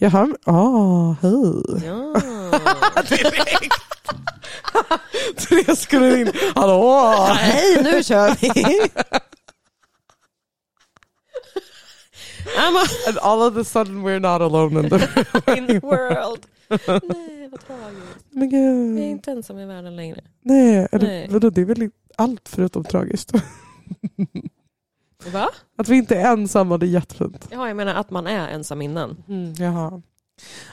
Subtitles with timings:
[0.00, 1.62] Jag hör, ah, hej.
[1.86, 2.14] Ja.
[3.08, 3.74] Direkt.
[5.48, 7.06] Therese skulle in, hallå.
[7.34, 8.48] Hej, nu kör vi!
[12.58, 12.76] I'm
[13.08, 14.96] And all of a sudden we're not alone in the
[15.56, 16.46] in the world.
[16.68, 18.26] Nej, vad tragiskt.
[18.30, 18.98] Men Jag är gud.
[18.98, 20.20] inte ensam i världen längre.
[20.42, 21.28] Nej, Nej.
[21.30, 23.32] vadå, det är väl allt förutom tragiskt.
[25.26, 25.48] Va?
[25.78, 27.48] Att vi inte är ensamma, det är jättefint.
[27.50, 29.16] Ja, jag menar att man är ensam innan.
[29.28, 30.02] Mm, jaha.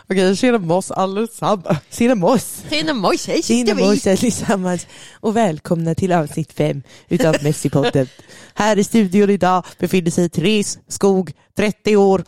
[0.10, 1.78] Okej, tjena moss allesammans.
[1.90, 2.64] Tjena moss.
[2.70, 4.88] Tjena mojs, hej Tjena moss allesammans.
[5.20, 8.08] Och välkomna till avsnitt fem utav Messi-podden.
[8.54, 12.24] Här i studion idag befinner sig Therese Skog, 30 år.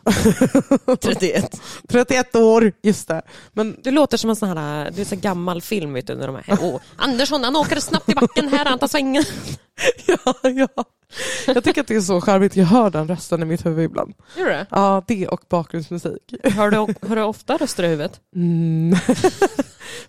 [1.01, 1.61] 31.
[1.89, 3.21] 31 år, just det.
[3.53, 6.27] Men Du låter som en sån här, det är så gammal film vet du, när
[6.27, 9.23] de är Åh, Andersson han åker snabbt i backen här, han tar svängen.
[10.05, 10.83] ja, ja.
[11.47, 12.55] Jag tycker att det är så charmigt.
[12.55, 14.13] Jag hör den rösten i mitt huvud ibland.
[14.37, 14.65] Gör du det?
[14.69, 16.33] Ja, det och bakgrundsmusik.
[16.43, 16.77] Hör du,
[17.07, 18.21] hör du ofta röster i huvudet?
[18.35, 18.95] Mm.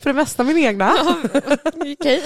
[0.00, 0.92] För det mesta min egna.
[1.74, 2.22] Okej.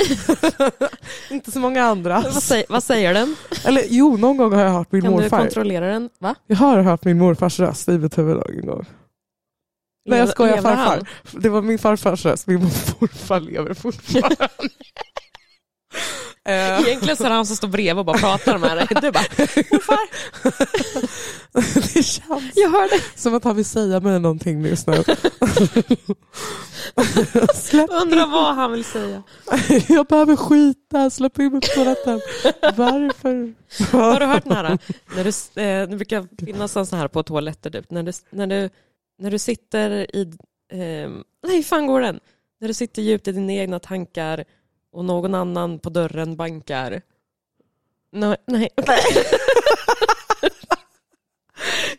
[1.31, 2.21] Inte så många andra.
[2.21, 3.37] Vad, säger, vad säger den?
[3.65, 5.39] Eller jo, någon gång har jag hört min Kan du morfar.
[5.39, 6.11] kontrollera den?
[6.19, 6.35] Va?
[6.47, 8.85] Jag har hört min morfars röst i mitt huvud en gång.
[10.09, 10.87] Nej jag skojar, lever han?
[10.87, 11.41] farfar.
[11.41, 14.49] Det var min farfars röst, min morfar lever fortfarande.
[16.49, 18.87] Eh, Egentligen så är det han som står bredvid och bara pratar med dig.
[19.01, 19.25] Du bara,
[19.71, 19.99] morfar,
[21.95, 23.01] det känns jag hör dig.
[23.15, 24.93] som att han vill säga mig någonting just nu.
[28.03, 29.23] Undrar vad han vill säga.
[29.89, 32.21] jag behöver skita, släpp in mig på toaletten.
[32.77, 33.55] Varför?
[33.97, 34.79] Har du hört den här?
[35.17, 35.31] När du,
[35.63, 37.91] eh, det brukar finnas en sån här på toaletter typ.
[37.91, 38.71] När du, när du,
[39.19, 40.33] när du sitter i,
[40.73, 41.11] eh,
[41.49, 42.21] nej fan går den?
[42.61, 44.45] När du sitter djupt i dina egna tankar
[44.93, 47.03] och någon annan på dörren bankar.
[48.13, 48.69] Nej, nej.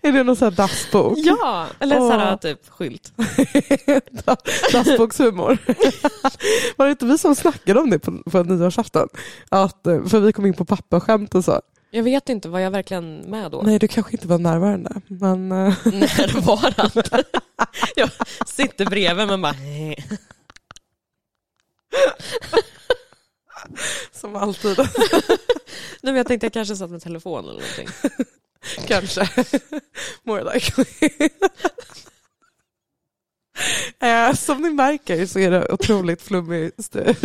[0.01, 1.17] Är det någon sån här dassbok?
[1.17, 2.09] Ja, eller Åh.
[2.09, 3.13] så här typ skylt.
[4.73, 5.57] Dassbokshumor.
[6.77, 9.07] Var det inte vi som snackade om det på, på nyårsafton?
[9.49, 11.61] Att, eh, för vi kom in på pappaskämt och så.
[11.91, 13.61] Jag vet inte, var jag verkligen med då?
[13.61, 14.91] Nej, du kanske inte var närvarande.
[15.07, 17.23] Men eh, inte.
[17.95, 18.09] Jag
[18.45, 19.55] sitter bredvid men bara...
[24.11, 24.77] Som alltid.
[24.77, 24.87] Nej,
[26.01, 27.87] men jag tänkte jag kanske satt med telefon eller någonting.
[28.87, 29.29] kanske.
[30.23, 30.85] More likely.
[34.01, 37.15] Eh, som ni märker så är det otroligt flummig st-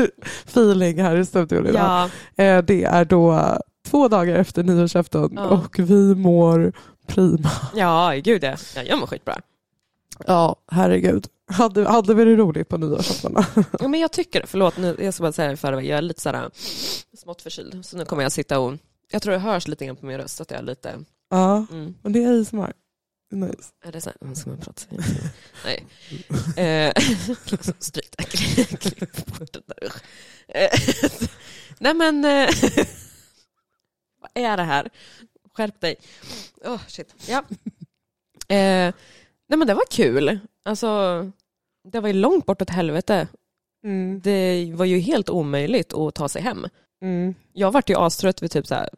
[0.47, 2.11] feeling här i studion idag.
[2.37, 3.57] Ja, Eh, det är då
[3.87, 5.45] två dagar efter nyårsafton Ja.
[5.49, 6.73] och vi mår
[7.07, 7.51] prima.
[7.75, 8.57] ja gud ja
[8.87, 9.41] jag mår skitbra.
[10.27, 11.27] Ja, herregud.
[11.49, 13.45] Hade, hade vi det roligt på nyårsafton?
[13.81, 16.21] Ja, men jag tycker, förlåt nu, jag ska bara säga i förväg, jag är lite
[16.21, 16.51] sådär
[17.17, 17.87] smått förkyld.
[17.87, 18.75] Så nu kommer jag sitta och,
[19.11, 20.99] jag tror det hörs lite grann på min röst att jag är lite,
[21.31, 22.73] ja, mm, men det är ASMR.
[23.31, 23.73] Nice.
[23.85, 24.83] är det så här, ska man prata?
[25.65, 25.87] Nej.
[26.57, 26.93] Eh,
[27.79, 28.25] Stryk det,
[28.81, 29.93] klipp bort det där.
[30.49, 30.71] Eh,
[31.79, 32.49] Nej men, eh,
[34.21, 34.91] vad är det här?
[35.55, 35.97] Skärp dig.
[36.65, 37.15] Oh, shit.
[37.29, 37.45] Ja.
[38.49, 38.95] Eh,
[39.49, 40.39] nej men det var kul.
[40.65, 41.33] Alltså,
[41.93, 43.29] det var ju långt bort åt helvete.
[43.85, 44.21] Mm.
[44.25, 46.67] Det var ju helt omöjligt att ta sig hem.
[47.03, 47.35] Mm.
[47.53, 48.89] Jag vart ju astrött vid typ så här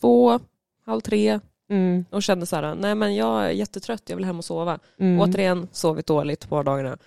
[0.00, 0.40] två,
[0.86, 2.04] halv tre Mm.
[2.10, 4.78] och kände så här, nej men jag är jättetrött, jag vill hem och sova.
[5.00, 5.20] Mm.
[5.20, 6.98] Återigen sovit dåligt på dagarna.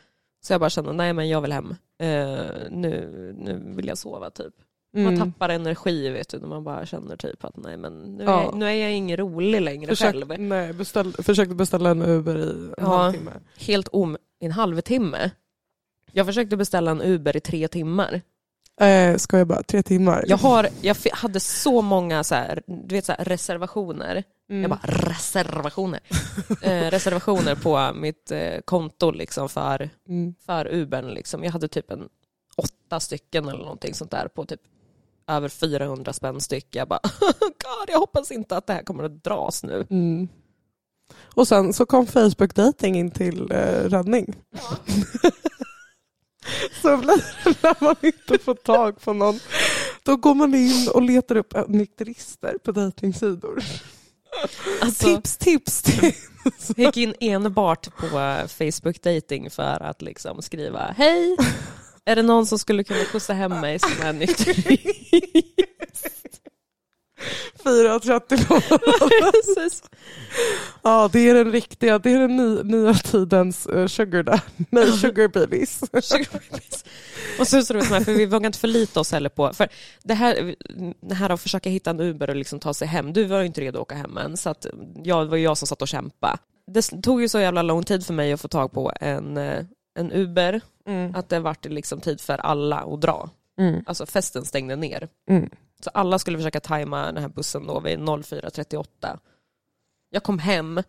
[0.42, 1.76] Så jag bara kände, nej men jag vill hem.
[2.00, 4.54] Eh, nu, nu vill jag sova typ.
[4.94, 5.32] Man Mm.
[5.32, 8.40] tappar energi vet du, när man bara känner typ att nej men nu, Ja.
[8.40, 10.40] är, jag, nu är jag ingen rolig längre Försök, själv.
[10.40, 12.86] nej, beställ, försökte beställa en Uber i en Ja.
[12.98, 13.32] halvtimme.
[13.58, 15.32] Helt om i en halvtimme.
[16.12, 18.22] Jag försökte beställa en Uber i tre timmar.
[18.82, 20.24] Eh, ska jag bara, tre timmar?
[20.28, 24.24] Jag, har, jag hade så många så här, du vet, så här, reservationer.
[24.50, 24.62] Mm.
[24.62, 26.00] Jag bara reservationer.
[26.62, 30.36] eh, reservationer på mitt eh, konto liksom för, Mm.
[30.46, 31.08] för Ubern.
[31.08, 31.44] Liksom.
[31.44, 32.10] Jag hade typ en
[32.56, 34.62] åtta stycken eller någonting sånt där på typ
[35.30, 36.68] över 400 spänn styck.
[36.76, 37.00] Jag bara,
[37.42, 39.88] God, jag hoppas inte att det här kommer att dras nu.
[39.90, 40.28] Mm.
[41.34, 44.36] Och sen så kom Facebook dating in till eh, räddning.
[46.82, 49.40] så blir det när man inte får tag på någon.
[50.04, 53.64] Då går man in och letar upp nykterister på dejtingsidor.
[54.82, 56.72] Alltså, Tips, tips, tips.
[56.76, 61.38] jag gick in enbart på eh, Facebook dating för att liksom skriva, hej,
[62.06, 64.90] är det någon som skulle kunna skjutsa hem mig som är nykterist?
[67.64, 69.70] 4.30 på morgonen.
[70.84, 74.92] Ja, det är den riktiga, det är den ny, nya tidens uh, sugar, da- nej,
[74.92, 75.82] sugar babies.
[77.40, 79.68] Och så är det roligt med, för vi vågar inte förlita oss heller på, för
[80.04, 80.56] det här,
[81.02, 83.46] det här att försöka hitta en Uber och liksom ta sig hem, du var ju
[83.46, 84.66] inte redo att åka hem än, så att
[85.04, 86.38] jag, det var ju jag som satt och kämpade.
[86.72, 89.64] det tog ju så jävla lång tid för mig att få tag på en, eh,
[90.00, 91.16] en Uber, Mm.
[91.16, 93.30] att det vart liksom tid för alla att dra.
[93.58, 93.84] Mm.
[93.86, 95.10] Alltså festen stängde ner.
[95.30, 95.50] Mm.
[95.80, 99.20] Så alla skulle försöka tajma den här bussen då vid 04.38.
[100.10, 100.84] Jag kom hem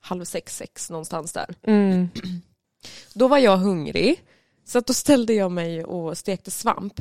[0.00, 1.54] halv sex, sex någonstans där.
[1.62, 2.08] Mm.
[3.14, 4.24] Då var jag hungrig,
[4.64, 7.00] så att då ställde jag mig och stekte svamp.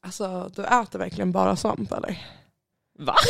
[0.00, 2.26] Alltså du äter verkligen bara svamp eller?
[2.98, 3.14] Va?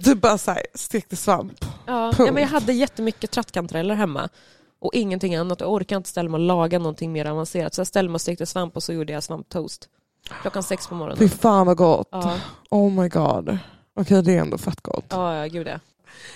[0.00, 1.64] Du bara såhär stekte svamp.
[1.86, 4.28] Ja, ja, men jag hade jättemycket trattkantareller hemma
[4.80, 5.60] och ingenting annat.
[5.60, 7.74] Jag orkade inte ställa mig och laga någonting mer avancerat.
[7.74, 9.88] Så jag ställde mig och stekte svamp och så gjorde jag svamptoast.
[10.42, 11.28] Klockan sex på Fy morgonen.
[11.28, 12.08] fan vad gott.
[12.10, 12.38] Ja,
[12.70, 13.58] Oh my god.
[13.94, 15.04] Okej det är ändå fett gott.
[15.08, 15.80] ja, ja gud ja.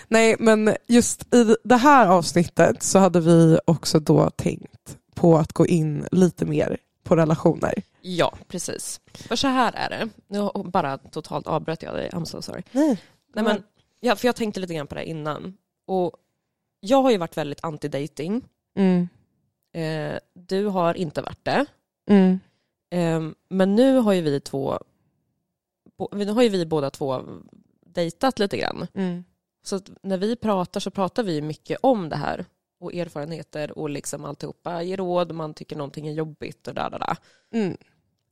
[0.08, 5.52] Nej men just i det här avsnittet så hade vi också då tänkt på att
[5.52, 7.74] gå in lite mer på relationer.
[8.00, 9.00] Ja, precis.
[9.14, 10.08] För så här är det.
[10.28, 12.62] Nu bara totalt avbröt jag dig, I'm so sorry.
[12.72, 13.02] Nej.
[13.34, 13.62] Nej, men,
[14.00, 15.56] ja, för jag tänkte lite grann på det innan.
[15.86, 16.12] Och
[16.84, 18.42] jag har ju varit väldigt anti-dating.
[18.76, 19.08] Mm.
[19.72, 21.66] Eh, du har inte varit det.
[22.10, 22.40] Mm.
[22.90, 24.78] Eh, men nu har ju vi två,
[26.12, 27.22] nu har ju vi båda två
[27.86, 28.86] dejtat lite grann.
[28.94, 29.24] Mm.
[29.62, 32.44] Så när vi pratar så pratar vi mycket om det här
[32.80, 34.82] och erfarenheter och liksom alltihopa.
[34.82, 37.16] Ger råd, man tycker någonting är jobbigt och där, där, där.
[37.52, 37.76] Mm.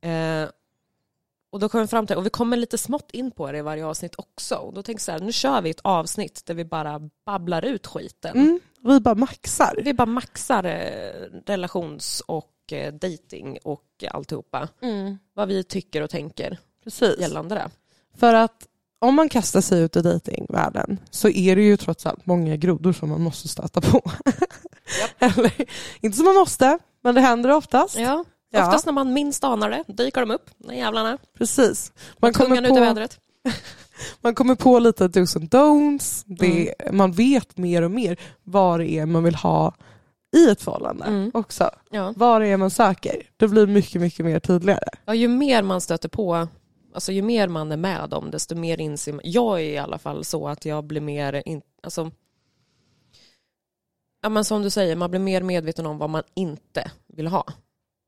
[0.01, 0.49] Eh,
[1.51, 3.61] och då kommer vi fram till, och vi kommer lite smått in på det i
[3.61, 4.55] varje avsnitt också.
[4.55, 7.65] Och då tänker jag så här, nu kör vi ett avsnitt där vi bara babblar
[7.65, 8.37] ut skiten.
[8.37, 8.59] Mm.
[8.83, 9.79] Vi bara maxar.
[9.83, 14.67] Vi bara maxar eh, relations och eh, dating och alltihopa.
[15.33, 17.19] Vad vi tycker och tänker Precis.
[17.19, 17.69] gällande det.
[18.17, 18.67] För att
[18.99, 22.93] om man kastar sig ut i dejtingvärlden så är det ju trots allt många grodor
[22.93, 24.01] som man måste stöta på.
[25.19, 25.53] Eller,
[26.01, 27.97] inte som man måste, men det händer oftast.
[27.97, 28.25] Ja.
[28.53, 28.65] Ja.
[28.67, 31.17] Oftast när man minst anar det dyker de upp, de jävlarna.
[31.37, 31.93] Precis.
[32.19, 33.19] Man kommer, ut i på, vädret.
[34.21, 36.23] man kommer på lite dos and don'ts.
[36.25, 39.73] Det, Man vet mer och mer vad det är man vill ha
[40.35, 41.31] i ett förhållande Mm.
[41.33, 41.69] också.
[41.91, 42.13] Ja.
[42.17, 43.23] Vad det är man söker.
[43.37, 44.89] Det blir mycket, mycket mer tydligare.
[45.05, 46.47] Ja, ju mer man stöter på,
[46.93, 49.21] alltså ju mer man är med om, desto mer inser man.
[49.23, 52.11] Jag är i alla fall så att jag blir mer, in, alltså,
[54.21, 57.45] ja men som du säger, man blir mer medveten om vad man inte vill ha.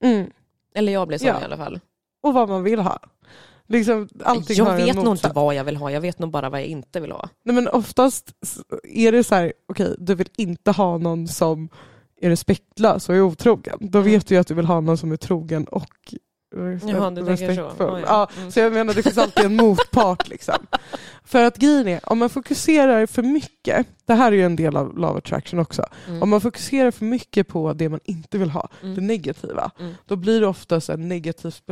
[0.04, 0.32] Mm.
[0.76, 1.42] Eller jag blir så Ja.
[1.42, 1.80] i alla fall.
[2.24, 3.00] Och vad man vill ha.
[3.68, 4.10] Liksom,
[4.50, 7.00] jag vet nog inte vad jag vill ha, jag vet nog bara vad jag inte
[7.00, 7.30] vill ha.
[7.44, 8.34] Nej, men oftast
[8.84, 11.70] är det så här, okej, du vill inte ha någon som
[12.22, 13.78] är respektlös och är otrogen.
[13.82, 14.12] Då Mm.
[14.12, 16.14] vet du ju att du vill ha någon som är trogen och
[16.56, 17.66] Jaha, respektfull.
[17.78, 18.30] Ja, Ja, ja.
[18.38, 18.52] Mm.
[18.52, 20.28] Så jag menar, det finns alltid en motpart.
[20.30, 20.56] Liksom.
[21.26, 24.78] För att grejen är, om man fokuserar för mycket, det här är ju en del
[24.78, 26.24] av love attraction också, Mm.
[26.24, 28.96] om man fokuserar för mycket på det man inte vill ha, Mm.
[28.96, 29.94] det negativa, Mm.
[30.06, 31.64] då blir det oftast negativt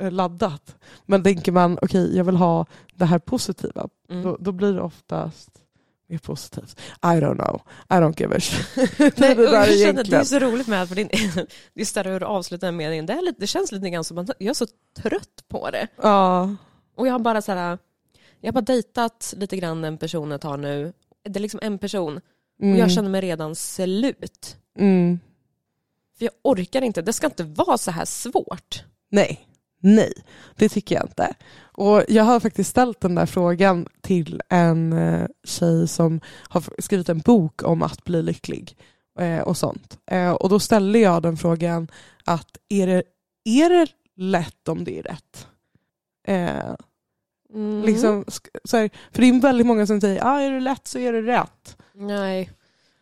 [0.00, 0.76] eh, laddat.
[1.06, 4.22] Men tänker man, okej jag vill ha det här positiva, Mm.
[4.22, 5.50] då, då blir det oftast
[6.06, 6.80] mer positivt.
[7.02, 8.98] I don't know, I don't give a shit.
[9.18, 11.08] Nej, är det och där jag känner, det är så roligt med att din,
[11.74, 14.18] just där hur du avslutar den meningen, det, är lite, det känns lite grann som
[14.18, 15.88] att jag är så trött på det.
[16.02, 16.56] Ja.
[16.96, 17.78] Och jag har bara så här,
[18.40, 20.92] jag har bara dejtat lite grann en person ett tag nu.
[21.28, 22.22] Det är liksom en person och
[22.62, 22.78] Mm.
[22.78, 24.56] jag känner mig redan slut.
[24.78, 25.20] Mm.
[26.18, 28.84] För jag orkar inte, det ska inte vara så här svårt.
[29.10, 29.48] Nej,
[29.84, 30.12] nej,
[30.56, 31.34] det tycker jag inte.
[31.62, 37.08] Och jag har faktiskt ställt den där frågan till en eh, tjej som har skrivit
[37.08, 38.76] en bok om att bli lycklig
[39.18, 39.98] eh, och sånt.
[40.06, 41.88] Eh, och då ställde jag den frågan
[42.24, 43.02] att är det,
[43.44, 43.86] är det
[44.16, 45.46] lätt om det är rätt?
[46.28, 46.74] Eh,
[47.54, 47.82] Mm.
[47.82, 48.24] liksom,
[48.64, 51.12] så här, för det är väldigt många som säger ah, är det lätt så är
[51.12, 51.76] det rätt.
[51.94, 52.50] Nej,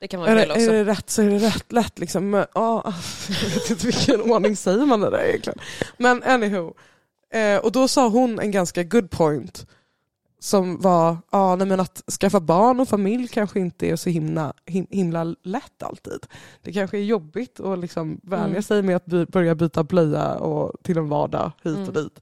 [0.03, 1.99] det kan vara Är det, är det rätt så är det rätt lätt.
[1.99, 2.35] Liksom.
[2.53, 2.83] Ah,
[3.43, 5.59] jag vet inte vilken ordning säger man det där egentligen.
[5.99, 6.73] Men anywho.
[7.35, 9.67] Eh, och då sa hon en ganska good point.
[10.41, 14.53] Som var ah, nej, men att skaffa barn och familj kanske inte är så himla,
[14.67, 16.27] him, himla lätt alltid.
[16.63, 18.63] Det kanske är jobbigt att liksom vänja Mm.
[18.63, 21.95] sig med att by, börja byta blöja och till en vardag hit och Mm.
[21.95, 22.21] dit.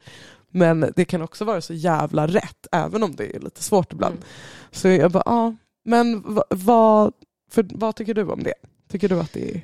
[0.51, 4.15] Men det kan också vara så jävla rätt, även om det är lite svårt ibland.
[4.15, 4.25] Mm.
[4.71, 7.13] Så jag bara, ja, men va- vad,
[7.51, 8.55] för, vad tycker du om det?
[8.89, 9.63] Tycker du att det är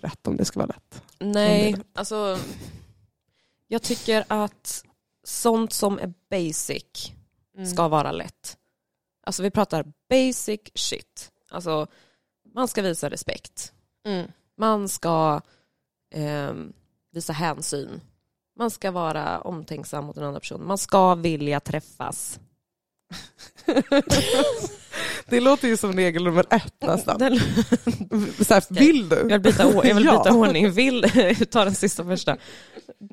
[0.00, 1.02] rätt om det ska vara lätt?
[1.18, 2.38] Nej, Om alltså
[3.68, 4.84] jag tycker att
[5.24, 7.12] sånt som är basic
[7.74, 8.58] ska vara lätt.
[9.22, 11.32] Alltså vi pratar basic shit.
[11.50, 11.86] Alltså
[12.54, 13.72] man ska visa respekt.
[14.04, 14.32] Mm.
[14.56, 15.40] Man ska
[16.14, 16.72] ehm,
[17.12, 18.00] visa hänsyn.
[18.56, 20.66] Man ska vara omtänksam mot en annan person.
[20.66, 22.40] Man ska vilja träffas.
[25.30, 27.18] Det låter ju som regel nummer ett nästan.
[28.46, 29.16] Så här, vill du?
[29.16, 30.18] jag vill byta, jag vill Ja.
[30.24, 30.70] byta ordning.
[30.70, 31.02] Vill,
[31.50, 32.36] ta den sista första.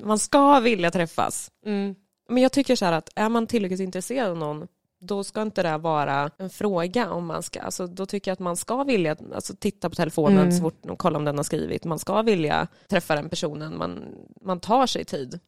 [0.02, 1.50] Man ska vilja träffas.
[1.66, 1.94] Mm.
[2.28, 4.66] Men jag tycker så här att är man tillräckligt intresserad av någon
[5.00, 8.38] då ska inte det vara en fråga om man ska, alltså då tycker jag att
[8.38, 10.52] man ska vilja alltså, titta på telefonen Mm.
[10.52, 11.84] så fort och kolla om den har skrivit.
[11.84, 14.04] Man ska vilja träffa den personen, man,
[14.44, 15.38] man tar sig tid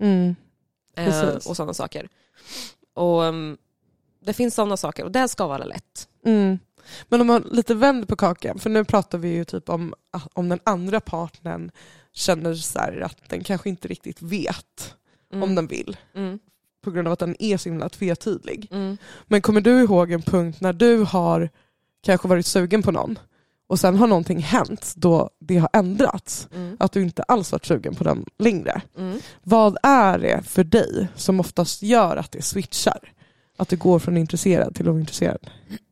[0.00, 0.34] Mm.
[0.96, 2.08] eh, och sådana saker.
[2.94, 3.58] Och um,
[4.24, 6.08] det finns sådana saker och det ska vara lätt.
[6.24, 6.58] Mm.
[7.08, 9.94] Men om man lite vänder på kakan, för nu pratar vi ju typ om
[10.32, 11.70] om den andra partnern
[12.12, 14.94] känner så här att den kanske inte riktigt vet
[15.32, 15.42] Mm.
[15.42, 16.38] om den vill Mm.
[16.84, 18.68] på grund av att den är så himla tvetydig.
[18.70, 18.96] Mm.
[19.26, 21.50] Men kommer du ihåg en punkt när du har
[22.02, 23.18] kanske varit sugen på någon
[23.66, 26.48] och sen har någonting hänt då det har ändrats?
[26.54, 26.76] Mm.
[26.80, 28.82] Att du inte alls varit sugen på den längre.
[28.98, 29.18] Mm.
[29.42, 33.12] Vad är det för dig som oftast gör att det switchar?
[33.60, 35.50] Att du går från intresserad till ointresserad?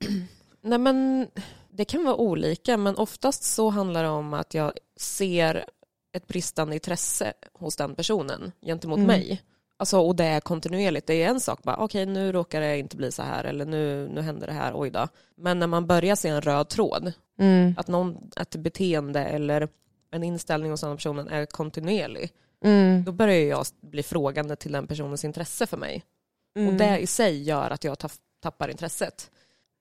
[0.62, 1.26] Nej men
[1.70, 5.64] det kan vara olika men oftast så handlar det om att jag ser
[6.12, 9.06] ett bristande intresse hos den personen gentemot Mm.
[9.06, 9.42] mig.
[9.76, 11.06] Alltså, och det är kontinuerligt.
[11.06, 14.08] Det är en sak bara, okej nu råkar det inte bli så här eller nu,
[14.14, 15.08] nu händer det här, oj då.
[15.37, 17.75] Men när man börjar se en röd tråd, Mm.
[17.78, 19.68] att någon, ett beteende eller
[20.10, 22.30] en inställning hos den personen är kontinuerlig,
[22.64, 23.04] Mm.
[23.04, 26.04] då börjar jag bli frågande till den personens intresse för mig.
[26.58, 26.68] Mm.
[26.68, 29.30] Och det i sig gör att jag tapp- tappar intresset.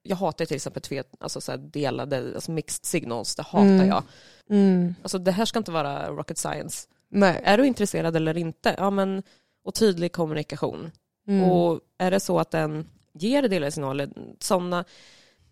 [0.04, 3.88] Jag hatar till exempel tve, alltså så delade, alltså mixed signals, det hatar Mm.
[3.88, 4.04] jag.
[4.50, 4.96] Mm.
[5.02, 6.88] Alltså det här ska inte vara rocket science.
[7.10, 7.42] Nej.
[7.44, 8.76] Är du intresserad eller inte?
[8.78, 9.24] Ja men,
[9.64, 10.92] och tydlig kommunikation.
[11.28, 11.50] Mm.
[11.52, 14.86] Och är det så att den ger delade signaler, sådana,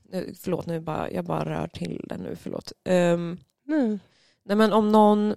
[0.03, 2.71] nu- förlåt nu bara, jag bara rör till det nu, förlåt.
[2.89, 3.39] Um,
[4.45, 5.35] nej men om någon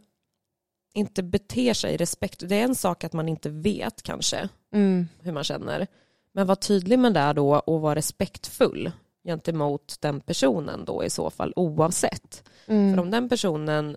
[0.95, 5.09] inte beter sig respekt, det är en sak att man inte vet kanske, Mm.
[5.21, 5.87] hur man känner.
[6.33, 8.93] Men var tydlig med det då och var respektfull
[9.25, 12.49] gentemot den personen då i så fall oavsett.
[12.67, 12.95] Mm.
[12.95, 13.97] För om den personen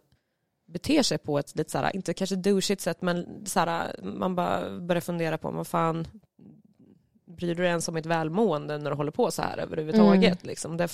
[0.67, 5.01] beter sig på ett lite såhär, inte kanske douchigt sätt men såhär, man bara börjar
[5.01, 6.07] fundera på vad fan
[7.25, 10.45] bryr du dig ens om mitt välmående när du håller på så här överhuvudtaget?
[10.45, 10.77] Liksom?
[10.77, 10.91] Det,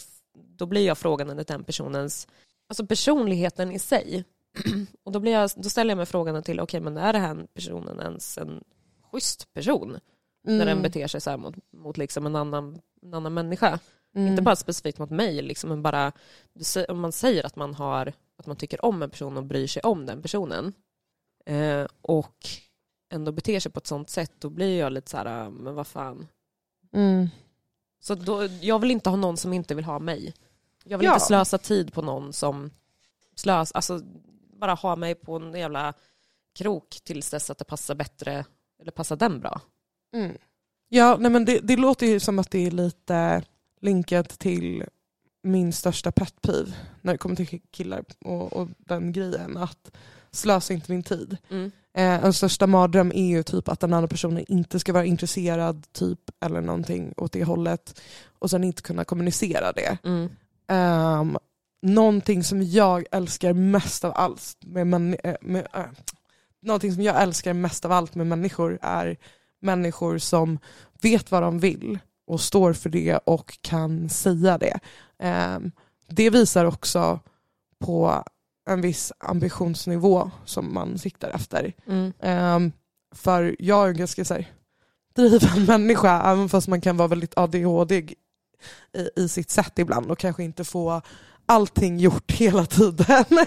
[0.58, 2.28] då blir jag frågan till den personens,
[2.70, 4.24] alltså personligheten i sig.
[5.04, 7.48] Och då, blir jag, då ställer jag mig frågan till, okej men är det här
[7.54, 8.64] personen ens en
[9.12, 10.00] schysst person?
[10.44, 10.82] när den Mm.
[10.82, 13.80] beter sig så här mot, mot liksom en, annan, en annan människa.
[14.16, 14.28] Mm.
[14.28, 16.12] Inte bara specifikt mot mig, liksom, men bara
[16.90, 19.82] om man säger att man, har, att man tycker om en person och bryr sig
[19.82, 20.74] om den personen
[21.46, 22.48] eh, och
[23.10, 25.76] ändå beter sig på ett sånt sätt, då blir jag lite så här, "Ah, men
[25.76, 26.28] vad fan.
[26.94, 27.30] Mm.
[28.00, 30.34] Så då, jag vill inte ha någon som inte vill ha mig.
[30.84, 31.14] Jag vill Ja.
[31.14, 32.72] inte slösa tid på någon som
[33.36, 34.02] slös, alltså
[34.58, 35.94] bara ha mig på en jävla
[36.56, 38.46] krok tills dess att det passar bättre,
[38.82, 39.62] eller passar den bra.
[40.14, 40.38] Mm.
[40.90, 43.44] Ja, nej men det, det låter ju som att det är lite
[43.82, 44.84] linkat till
[45.44, 49.58] min största pet peeve när det kommer till killar och, och den grejen.
[49.58, 49.92] Att
[50.32, 51.38] slösa inte min tid.
[51.50, 51.72] Mm.
[51.94, 55.92] Eh, en största mardröm är ju typ att den andra personen inte ska vara intresserad
[55.92, 58.02] typ eller någonting åt det hållet
[58.40, 59.98] och sen inte kunna kommunicera det.
[60.04, 60.30] Mm.
[60.70, 61.38] Um,
[61.82, 65.86] någonting som jag älskar mest av allt med, eh, med äh,
[66.62, 69.18] någonting som jag älskar mest av allt med människor är
[69.62, 70.60] människor som
[71.02, 74.80] vet vad de vill och står för det och kan säga det.
[75.20, 75.72] Ehm,
[76.08, 77.20] det visar också
[77.80, 78.24] på
[78.70, 81.74] en viss ambitionsnivå som man siktar efter.
[81.88, 82.14] Mm.
[82.20, 82.72] Ehm,
[83.16, 84.52] för jag är en ganska så här,
[85.16, 90.20] driven människa, även fast man kan vara väldigt ADHD i, i sitt sätt ibland och
[90.20, 91.02] kanske inte få
[91.48, 93.26] allting gjort hela tiden.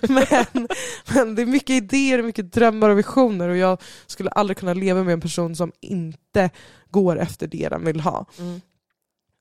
[0.00, 0.68] men,
[1.14, 5.02] men det är mycket idéer, mycket drömmar och visioner och jag skulle aldrig kunna leva
[5.02, 6.50] med en person som inte
[6.90, 8.26] går efter det den vill ha.
[8.38, 8.60] Mm.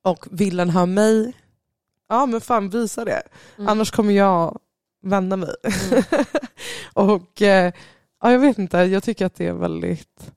[0.03, 1.33] Och vill den ha mig,
[2.09, 3.21] ja men fan visa det.
[3.57, 3.69] Mm.
[3.69, 4.59] Annars kommer jag
[5.03, 5.55] vända mig.
[5.63, 6.03] Mm.
[6.93, 7.73] och eh,
[8.21, 10.31] ja, jag vet inte, jag tycker att det är väldigt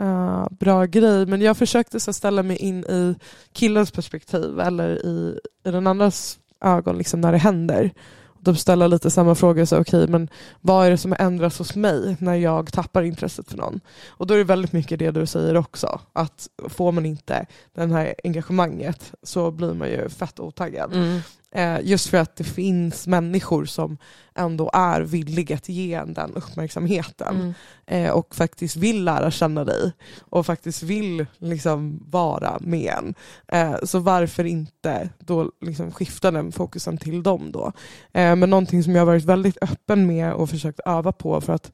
[0.00, 1.26] eh, bra grej.
[1.26, 3.14] Men jag försökte så ställa mig in i
[3.52, 7.90] killens perspektiv eller i, i den andras ögon liksom, när det händer.
[8.26, 10.28] Och då ställa lite samma fråga, så, okej, men
[10.60, 13.80] vad är det som ändras hos mig när jag tappar intresset för någon?
[14.06, 17.86] Och då är det väldigt mycket det du säger också, att får man inte det
[17.86, 20.92] här engagemanget så blir man ju fett otaggad.
[20.92, 21.20] Mm.
[21.54, 23.98] Eh, just för att det finns människor som
[24.34, 27.54] ändå är villiga att ge en den uppmärksamheten Mm.
[27.86, 33.14] eh, och faktiskt vill lära känna dig och faktiskt vill liksom vara med en.
[33.48, 37.72] Eh, så varför inte då liksom skifta den fokusen till dem då?
[38.12, 41.72] Men någonting som jag har varit väldigt öppen med och försökt öva på för att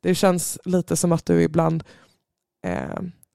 [0.00, 1.84] det känns lite som att du ibland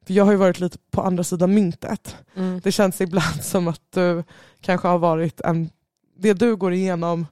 [0.07, 2.15] för jag har ju varit lite på andra sidan myntet.
[2.35, 2.59] Mm.
[2.63, 4.23] Det känns ibland som att du
[4.61, 5.69] kanske har varit en...
[6.19, 7.25] Det du går igenom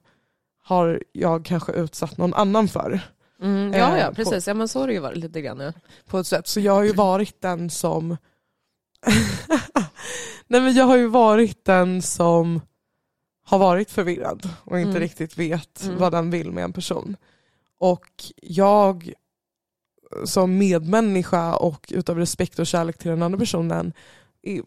[0.62, 3.00] har jag kanske utsatt någon annan för.
[3.42, 3.72] Mm.
[3.72, 4.46] Ja, Eh, ja, på- precis.
[4.46, 5.60] Ja, men så har det ju varit lite grann.
[5.60, 5.72] Ja.
[6.06, 6.46] På ett sätt.
[6.46, 8.16] Så jag har ju varit den som
[10.46, 12.60] Nej men jag har ju varit den som
[13.44, 15.00] har varit förvirrad och inte Mm.
[15.00, 15.98] riktigt vet Mm.
[15.98, 17.16] vad den vill med en person.
[17.78, 18.06] Och
[18.42, 19.12] jag
[20.24, 23.92] som medmänniska och utav respekt och kärlek till den andra personen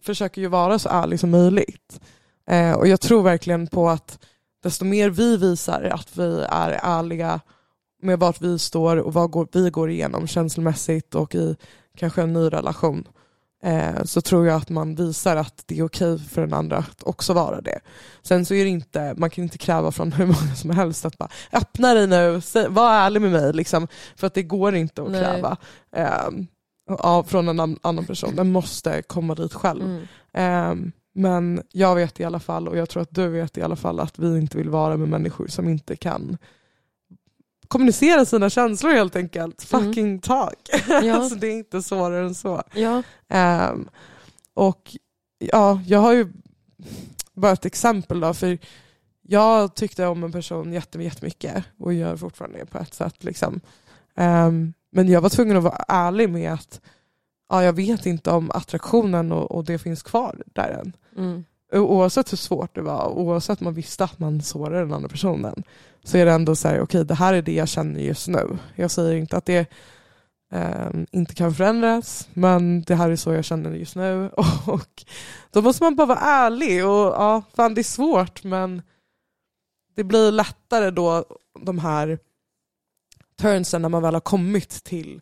[0.02, 2.00] försöker ju vara så ärlig som möjligt.
[2.50, 4.20] Eh, och jag tror verkligen på att
[4.64, 7.40] desto mer vi visar att vi är ärliga
[8.02, 11.56] med vart vi står och vad går, vi går igenom känslomässigt och i
[11.98, 13.08] kanske en ny relation
[13.64, 17.04] eh, så tror jag att man visar att det är okej för den andra att
[17.04, 17.80] också vara det.
[18.22, 21.18] Sen så är det inte, man kan inte kräva från hur många som helst att
[21.18, 25.08] bara öppna dig nu, var ärlig med mig liksom, för att det går inte att
[25.08, 25.58] kräva
[25.96, 26.30] eh,
[26.90, 28.36] av, från en annan- person.
[28.36, 29.84] Den måste komma dit själv.
[29.84, 30.08] Mm.
[30.34, 33.76] Ehm, men jag vet i alla fall, och jag tror att du vet i alla
[33.76, 36.38] fall, att vi inte vill vara med människor som inte kan
[37.68, 39.74] kommunicera sina känslor helt enkelt.
[39.74, 39.86] Mm.
[39.86, 40.70] Fucking talk.
[40.88, 41.14] Ja.
[41.16, 42.64] alltså, det är inte svårare än så.
[42.74, 43.04] Ja.
[43.28, 43.90] Ehm,
[44.54, 44.96] och
[45.40, 46.32] ja, jag har ju
[47.34, 48.58] bara ett exempel då, för
[49.22, 53.24] jag tyckte om en person jätte- jättemycket och gör fortfarande det på ett sätt.
[53.24, 53.60] Liksom.
[54.16, 56.82] Ehm, men jag var tvungen att vara ärlig med att
[57.50, 60.94] ja, jag vet inte om attraktionen och, och det finns kvar där än.
[61.18, 61.46] Mm.
[61.72, 65.64] Oavsett hur svårt det var, oavsett man visste att man sårade den andra personen,
[66.04, 68.58] så är det ändå så här, okej det här är det jag känner just nu.
[68.76, 69.70] Jag säger inte att det
[70.52, 74.30] ehm, inte kan förändras, men det här är så jag känner just nu.
[74.68, 75.06] Och
[75.52, 78.82] då måste man bara vara ärlig och ja, fan det är svårt men
[79.96, 81.26] det blir lättare då
[81.60, 82.20] de här
[83.42, 85.22] turnsen när man väl har kommit till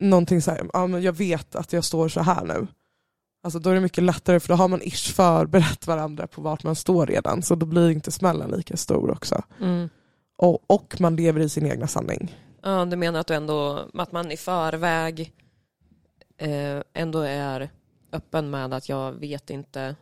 [0.00, 2.66] någonting så här, ja men jag vet att jag står så här nu.
[3.42, 6.64] Alltså då är det mycket lättare för då har man ish förberett varandra på vart
[6.64, 9.42] man står redan så då blir inte smällen lika stor också.
[9.60, 9.88] Mm.
[10.36, 12.36] Och, och man lever i sin egna sanning.
[12.62, 15.32] Ja, du menar att, du ändå, att man i förväg
[16.38, 17.70] eh, ändå är
[18.12, 19.96] öppen med att jag vet inte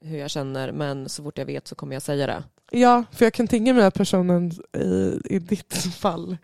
[0.00, 2.44] hur jag känner men så fort jag vet så kommer jag säga det.
[2.70, 6.36] Ja, för jag kan tänka mig att personen i, i ditt fall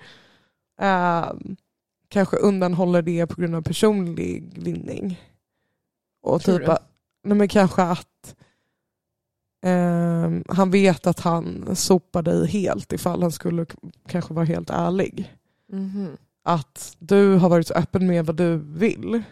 [0.80, 1.32] eh,
[2.08, 5.20] kanske undanhåller det på grund av personlig vinning.
[6.22, 6.90] Och Tror typ att,
[7.24, 8.36] nej men kanske att
[9.64, 13.66] eh, han vet att han sopar dig helt ifall han skulle
[14.06, 15.34] kanske vara helt ärlig.
[15.72, 16.16] Mhm.
[16.42, 19.22] Att du har varit så öppen med vad du vill.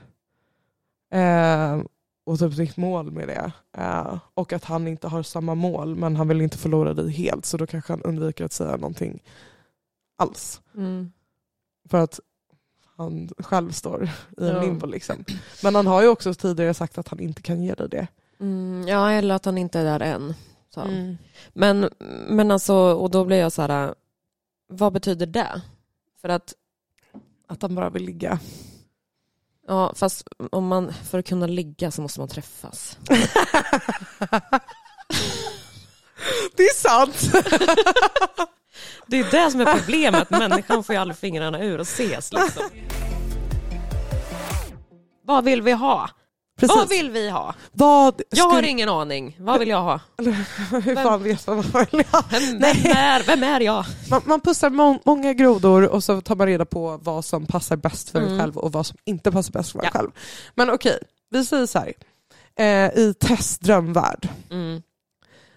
[1.13, 1.83] Eh,
[2.27, 3.53] och typ ditt mål med det.
[3.79, 7.45] Eh, och att han inte har samma mål men han vill inte förlora dig helt
[7.47, 9.23] så då kanske han undviker att säga någonting
[10.17, 10.61] alls.
[10.75, 11.13] Mm.
[11.89, 12.21] För att
[12.97, 14.05] han själv står
[14.39, 14.87] i en limbo.
[14.87, 15.25] Liksom.
[15.63, 18.07] Men han har ju också tidigare sagt att han inte kan ge dig det.
[18.41, 20.35] Mm, ja, eller att han inte är där än.
[20.75, 20.81] Så.
[20.81, 21.17] Mm.
[21.53, 21.91] Men,
[22.29, 23.95] men alltså, och då blir jag så här,
[24.69, 25.63] vad betyder det?
[26.21, 26.55] För att,
[27.47, 28.39] Att han bara vill ligga.
[29.67, 32.99] ja, fast om man, för att kunna ligga så måste man träffas.
[36.57, 37.33] det är sant!
[39.07, 42.63] Det är det som är problemet, människan får ju aldrig fingrarna ur och ses liksom.
[45.25, 46.11] Vad vill vi ha?
[46.61, 46.77] Precis.
[46.77, 47.55] Vad vill vi ha?
[47.73, 49.37] Vad Jag har ingen aning.
[49.41, 50.01] Vad vill jag ha?
[50.19, 52.25] Hur fan vet man vad man vill ha?
[52.31, 53.85] Vem, vem, är, vem är jag?
[54.11, 57.77] Man, man pussar må många grodor och så tar man reda på vad som passar
[57.77, 58.39] bäst för en Mm.
[58.39, 59.91] själv och vad som inte passar bäst för en Ja.
[59.91, 60.11] själv.
[60.55, 60.99] Men okej,
[61.31, 61.93] vi säger så här.
[62.59, 64.83] Eh, I testdrömvärld, Mm.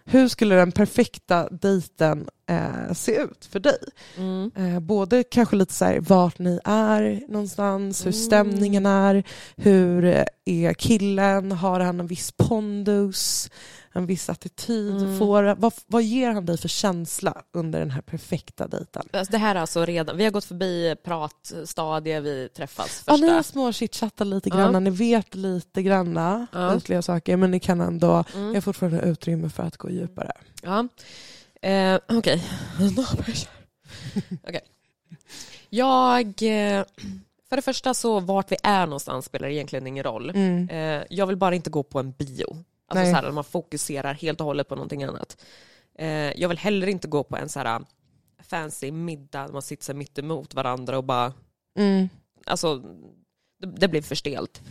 [0.05, 3.77] hur skulle den perfekta dejten eh, se ut för dig?
[4.17, 4.51] Mm.
[4.55, 8.23] Eh, både kanske lite så här vart ni är någonstans, hur Mm.
[8.25, 9.23] stämningen är,
[9.57, 13.49] hur eh, är killen, har han en viss pondus,
[13.93, 15.17] en viss attityd, Mm.
[15.19, 19.03] får, vad, vad ger han dig för känsla under den här perfekta dejten?
[19.13, 23.25] Alltså, det här är alltså redan, vi har gått förbi pratstadiet, vi träffas Ja, första.
[23.27, 24.55] ni har små chitchattat lite Ja.
[24.55, 26.15] grann, ni vet lite grann
[26.51, 26.75] Ja.
[26.77, 28.47] ytliga saker men ni kan ändå, Mm.
[28.49, 30.31] ni har fortfarande utrymme för att gå djupare.
[30.63, 30.88] Ja.
[31.62, 32.43] Eh, Okej.
[34.48, 34.62] Okej.
[35.69, 36.26] Jag...
[36.28, 36.84] eh,
[37.50, 40.30] För det första så vart vi är någonstans spelar egentligen ingen roll.
[40.30, 40.69] Mm.
[40.69, 42.63] Eh, jag vill bara inte gå på en bio.
[42.88, 43.13] Alltså Nej.
[43.13, 45.41] så här, man fokuserar helt och hållet på någonting annat.
[46.00, 46.08] Eh,
[46.41, 47.82] jag vill heller inte gå på en så här
[48.43, 51.34] fancy middag där man sitter mitt emot varandra och bara...
[51.80, 52.10] Mm.
[52.45, 52.78] Alltså,
[53.60, 54.62] det, det blir för stelt.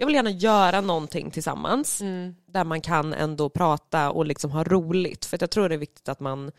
[0.00, 2.34] Jag vill gärna göra någonting tillsammans Mm.
[2.46, 5.24] där man kan ändå prata och liksom ha roligt.
[5.24, 6.52] För att jag tror det är viktigt att man,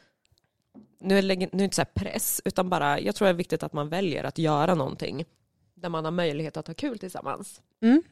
[0.99, 3.34] nu är det, nu är det inte så press, utan bara, jag tror det är
[3.34, 5.25] viktigt att man väljer att göra någonting
[5.75, 7.62] där man har möjlighet att ha kul tillsammans.
[7.82, 8.04] Mm.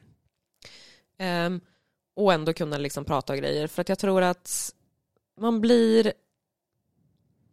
[1.18, 1.60] Ehm,
[2.14, 3.66] och ändå kunna liksom prata och grejer.
[3.66, 4.74] För att jag tror att
[5.40, 6.12] man blir,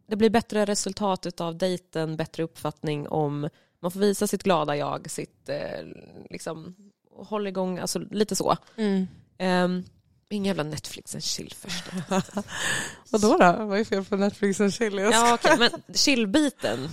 [0.06, 3.48] det blir bättre resultat av dejten, bättre uppfattning om
[3.80, 5.86] man får visa sitt glada jag, sitt, eh,
[6.30, 6.74] liksom,
[7.16, 8.56] och håll igång, alltså lite så.
[8.76, 9.06] Mm.
[9.38, 9.84] Um,
[10.28, 11.84] ingen jävla Netflix and chill först.
[13.10, 13.64] Vadå då?
[13.64, 14.98] Vad är fel på Netflix and chill?
[14.98, 16.88] Ja, okej, men chill-biten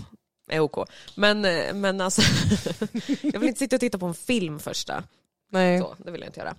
[0.48, 0.90] är ok.
[1.16, 2.22] Men, eh, men alltså,
[3.22, 5.04] jag vill inte sitta och titta på en film första.
[5.52, 5.80] Nej.
[5.80, 6.56] Så, det vill jag inte göra.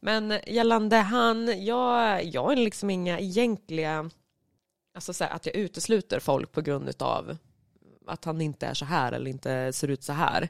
[0.00, 4.10] Men gällande han, jag, jag är liksom inga egentliga,
[4.94, 7.36] alltså så här, att jag utesluter folk på grund av
[8.06, 10.48] att han inte är så här eller inte ser ut så här.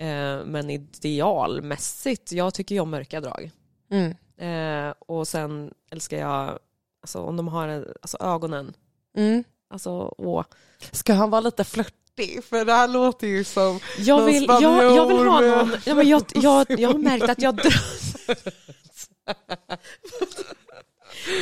[0.00, 3.50] Eh, men idealmässigt, jag tycker ju om mörka drag.
[3.90, 4.14] Mm.
[4.36, 6.58] Eh, och sen älskar jag,
[7.02, 8.74] alltså om de har alltså, ögonen,
[9.16, 9.44] Mm.
[9.70, 10.44] alltså åh.
[10.92, 12.44] Ska han vara lite flörtig?
[12.44, 13.80] För det här låter ju som...
[13.98, 14.62] Jag vill, jag,
[14.96, 18.16] jag vill ha någon, ja, men jag, jag, jag har märkt att jag dras...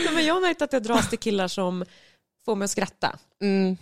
[0.04, 1.84] ja, men jag har märkt att jag dras till killar som
[2.44, 3.18] får mig att skratta.
[3.40, 3.76] Mm.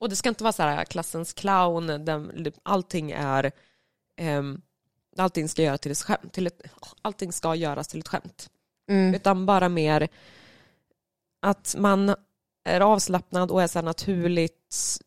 [0.00, 3.52] Och det ska inte vara så här klassens clown, där allting är...
[4.20, 4.60] ehm,
[5.16, 6.60] allting, ska göra till ett skämt, till ett,
[7.02, 8.50] allting ska göras till ett skämt.
[8.88, 9.14] Mm.
[9.14, 10.08] Utan bara mer
[11.40, 12.14] att man
[12.64, 14.98] är avslappnad och är så här naturligt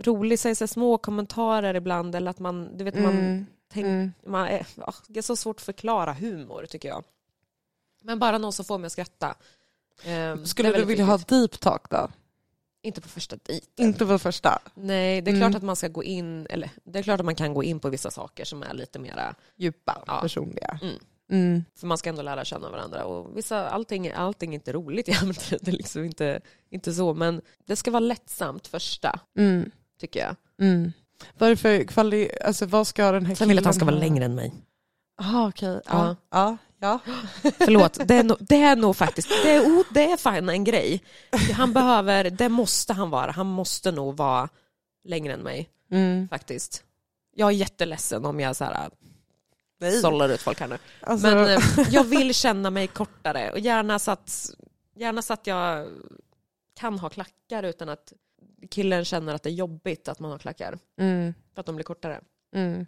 [0.00, 3.46] rolig, säger så här små kommentarer ibland eller att man, du vet, man Mm.
[3.72, 4.12] tänk, Mm.
[4.26, 7.04] man är, ah, det är så svårt att förklara humor tycker jag.
[8.02, 9.34] Men bara någon som får mig att skratta.
[10.04, 11.28] Ehm, Skulle du vilja ha viktigt.
[11.50, 12.10] deep talk då?
[12.82, 13.68] Inte på första dejten.
[13.86, 14.58] Inte på första?
[14.74, 15.40] Nej, det är Mm.
[15.50, 17.80] klart att man ska gå in, eller det är klart att man kan gå in
[17.80, 20.20] på vissa saker som är lite mera, Djupa, Ja.
[20.20, 20.78] personliga.
[20.82, 20.94] Mm.
[21.32, 21.64] Mm.
[21.76, 25.50] för man ska ändå lära känna varandra och vissa, allting, allting är inte roligt jämt,
[25.60, 26.40] det är liksom inte,
[26.70, 29.70] inte så, men det ska vara lättsamt första, Mm.
[30.00, 30.36] tycker jag.
[30.68, 30.92] Mm.
[31.38, 32.30] Varför kvali...
[32.44, 34.52] Alltså vad ska den här Sen vill jag att han ska vara längre än mig.
[35.18, 35.80] Jaha okej.
[35.86, 36.16] Ja.
[36.30, 36.56] Ja.
[36.80, 36.98] Ja.
[37.58, 40.64] Förlåt, det är, nog, det är nog faktiskt, det är, o- det är fan en
[40.64, 41.02] grej.
[41.56, 44.48] Han behöver, det måste han vara, han måste nog vara
[45.04, 46.28] längre än mig Mm.
[46.28, 46.84] faktiskt.
[47.34, 48.90] Jag är jätteledsen om jag så här,
[49.80, 50.00] Nej.
[50.00, 50.78] sållar ut folk här nu.
[51.00, 54.50] Alltså, Men eh, jag vill känna mig kortare och gärna så, att,
[54.96, 55.88] gärna så att jag
[56.74, 58.12] kan ha klackar utan att
[58.70, 60.78] killen känner att det är jobbigt att man har klackar.
[61.00, 61.34] mm.
[61.54, 62.20] För att de blir kortare.
[62.54, 62.86] Mm.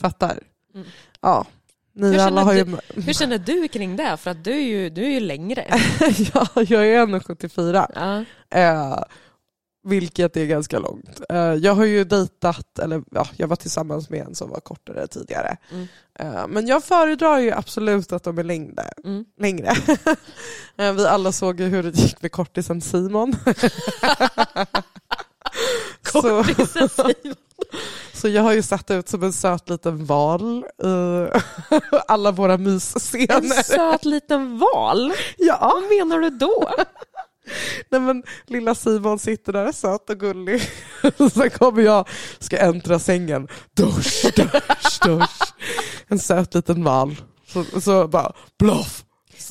[0.00, 0.38] Fattar.
[0.74, 0.86] Mm.
[1.20, 1.46] Ja.
[1.94, 3.02] Ni Hur alla har känner ju...
[3.02, 4.16] Hur känner du kring det?
[4.16, 5.66] För att du är ju, du är ju längre.
[6.34, 7.86] ja, jag är 1,74.
[7.94, 8.24] Ja.
[8.58, 9.02] Eh,
[9.84, 11.20] vilket är ganska långt.
[11.28, 15.06] Eh, jag har ju dejtat, eller ja, jag var tillsammans med en som var kortare
[15.06, 15.56] tidigare.
[15.70, 15.88] Mm.
[16.18, 18.92] Eh, men jag föredrar ju absolut att de är längre.
[19.04, 19.24] Mm.
[19.40, 19.74] längre.
[20.76, 23.36] Eh, Vi alla såg ju hur det gick med kortisen Simon.
[26.02, 27.36] Kortisen Simon.
[28.22, 31.26] Så jag har ju satt ut som en söt liten val i
[32.08, 33.62] alla våra En mysscener.
[33.62, 35.12] söt liten val?
[35.38, 36.70] Ja, Vad menar du då?
[37.90, 40.62] nej men lilla Simon sitter där söt och gullig.
[41.34, 42.08] Sen kommer jag,
[42.38, 43.48] ska äntra sängen.
[43.76, 45.52] Dusch, dusch, dusch.
[46.08, 47.16] En söt liten val.
[47.46, 49.04] Så, så bara bluff.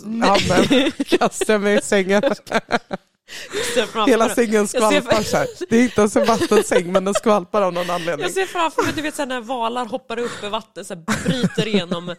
[0.06, 2.24] Handen kastar jag mig i sängen.
[4.08, 5.48] Hela sängen skvalpar så här.
[5.70, 8.24] Det är inte ens en vattensäng men den skvalpar av någon anledning.
[8.24, 10.94] Jag ser framför mig du vet, så här, när valar hoppar upp i vattnet, så
[10.94, 12.16] här, bryter igenom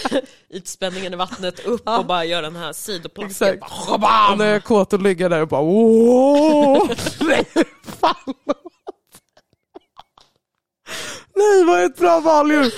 [0.50, 3.60] ytspänningen i vattnet upp och bara gör den här sidoplasken.
[3.98, 7.46] Bara, Och när jag är kåt och ligger där och bara åh, nej,
[8.00, 8.34] fan.
[11.34, 12.72] Nej, vad är ett bra valdjur?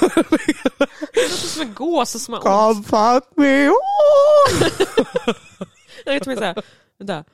[1.14, 2.40] Det låter som en gås som har.
[2.40, 3.70] Come fuck me.
[6.04, 6.54] Jag vet inte,
[6.98, 7.24] vänta.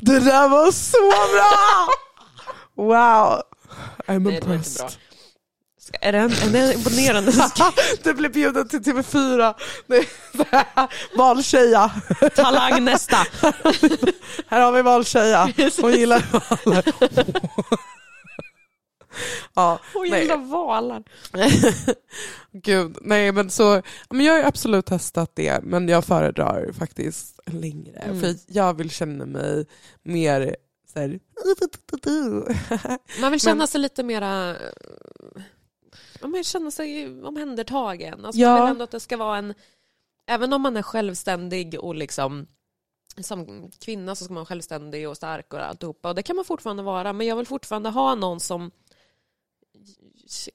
[0.00, 0.98] Det där var så
[1.32, 1.88] bra!
[2.74, 3.42] Wow.
[4.06, 4.90] I'm Nej, det impressed.
[5.80, 7.32] Ska, är, det är det imponerande?
[8.02, 9.54] du blev bjuden till TV4.
[9.86, 10.08] Nej,
[11.16, 11.90] Valtjeja.
[12.34, 13.16] Talang nästa.
[14.46, 15.52] Här har vi Valtjeja.
[15.80, 16.84] Hon gillar valar.
[19.58, 21.02] Ja, Hon gillar valar.
[22.52, 27.98] Gud, nej men så, men jag har absolut testat det men jag föredrar faktiskt längre
[27.98, 28.20] Mm.
[28.20, 29.66] för jag vill känna mig
[30.02, 30.56] mer
[30.92, 31.20] så här,
[33.20, 34.56] Man vill känna sig lite mera...
[36.20, 38.24] Man vill känna sig omhändertagen.
[38.24, 38.50] Alltså Ja.
[38.50, 39.54] Man vill ändå att det ska vara en...
[40.26, 42.46] Även om man är självständig och liksom...
[43.20, 46.08] Som kvinna så ska man vara självständig och stark och alltihopa.
[46.08, 47.12] Och det kan man fortfarande vara.
[47.12, 48.70] Men jag vill fortfarande ha någon som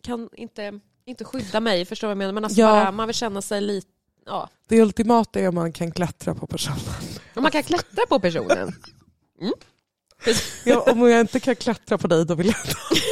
[0.01, 1.85] kan inte, inte skydda mig.
[1.85, 2.33] Förstår du vad jag menar?
[2.33, 2.67] Men alltså Ja.
[2.67, 3.87] bara, man vill känna sig lite...
[4.25, 4.49] Ja.
[4.67, 6.79] Det ultimata är om man kan klättra på personen.
[7.35, 8.75] Och man kan klättra på personen.
[10.63, 12.75] Ja, om jag inte kan klättra på dig då vill jag inte.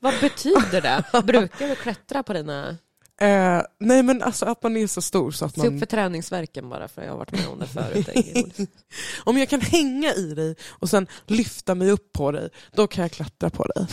[0.00, 1.22] Vad betyder det?
[1.24, 2.76] Brukar du klättra på dina...
[3.20, 5.78] Eh, nej men alltså att man är så stor så att Se upp man...
[5.78, 8.68] för träningsverken bara för jag har varit med om det förut.
[9.24, 13.02] Om jag kan hänga i dig och sen lyfta mig upp på dig, då kan
[13.02, 13.86] jag klättra på dig.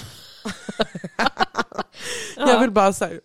[2.37, 3.19] Jag vill bara så här,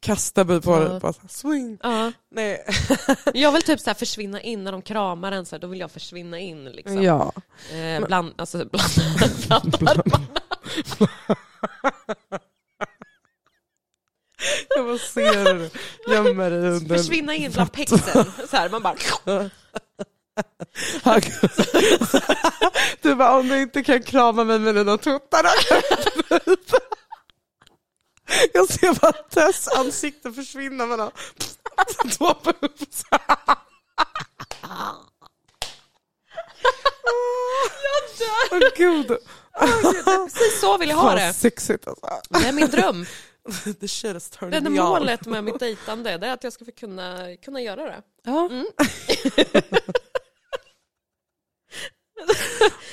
[0.00, 0.78] kasta mig på Ja.
[0.80, 1.78] dig, bara så här, swing.
[1.82, 2.12] Ja.
[2.30, 2.66] Nej.
[3.34, 5.80] Jag vill typ så här försvinna in när de kramar en, så här, då vill
[5.80, 6.64] jag försvinna in.
[6.64, 7.02] Liksom.
[7.02, 7.32] Ja.
[7.72, 8.90] Eh, bland, alltså, bland,
[9.48, 10.26] bland armarna.
[14.76, 15.70] Jag bara ser det.
[16.12, 16.96] Gömmer dig under...
[16.96, 18.24] Försvinna in bland pexen.
[18.50, 18.94] Så här, man bara...
[23.00, 25.82] Du bara, om du inte kan krama mig med dina tuttar då jag.
[28.52, 31.10] Jag ser bara Tess ansikte försvinna mellan
[32.18, 33.04] två boobs.
[38.50, 39.06] Åh gud.
[39.58, 41.32] Precis så vill jag ha det.
[41.32, 42.06] sexigt alltså.
[42.28, 43.06] Det är min dröm.
[43.80, 46.64] The shit is Det turning är målet med mitt dejtande, det är att jag ska
[46.64, 48.02] få kunna, kunna göra det.
[48.24, 48.46] Ja.
[48.50, 48.66] Mm.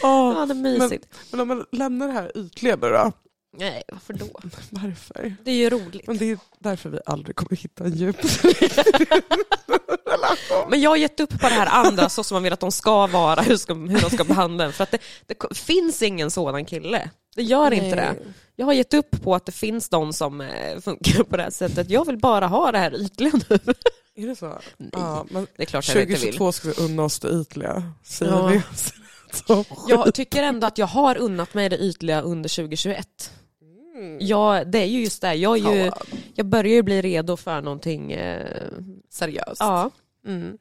[0.03, 1.07] Åh, Ja, det är mysigt.
[1.31, 3.11] Men om man lämnar det här ytliga nu då?
[3.57, 4.25] Nej, varför då?
[4.69, 5.35] Varför?
[5.43, 6.07] Det är ju roligt.
[6.07, 8.15] Men det är därför vi aldrig kommer hitta en djup
[10.69, 12.71] Men jag har gett upp på det här andra så som man vill att de
[12.71, 14.73] ska vara, hur, ska, hur de ska behandla en.
[14.73, 17.09] För att det, det finns ingen sådan kille.
[17.35, 18.15] Det gör inte det.
[18.55, 21.49] Jag har gett upp på att det finns de som eh, funkar på det här
[21.49, 21.89] sättet.
[21.89, 23.59] Jag vill bara ha det här ytliga nu.
[24.15, 24.59] Är det så?
[24.77, 26.19] Nej, Ja, men det är klart jag inte vill.
[26.37, 27.83] 2022 ska vi unna oss det ytliga.
[28.03, 28.47] Säger Ja.
[28.47, 28.61] vi.
[29.87, 33.31] Jag tycker ändå att jag har unnat mig det ytliga under 2021.
[34.19, 35.33] Ja, det är ju just det.
[35.33, 35.97] Jag, är ju, Ja,
[36.35, 38.11] jag börjar ju bli redo för någonting.
[38.11, 38.67] Eh,
[39.09, 39.59] seriöst.
[39.59, 39.91] ja.
[40.25, 40.57] Mm.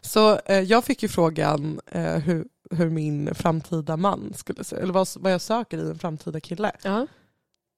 [0.00, 4.92] Så eh, jag fick ju frågan eh, hur, hur min framtida man skulle se eller
[4.92, 6.72] vad, vad jag söker i en framtida kille.
[6.82, 7.06] ja.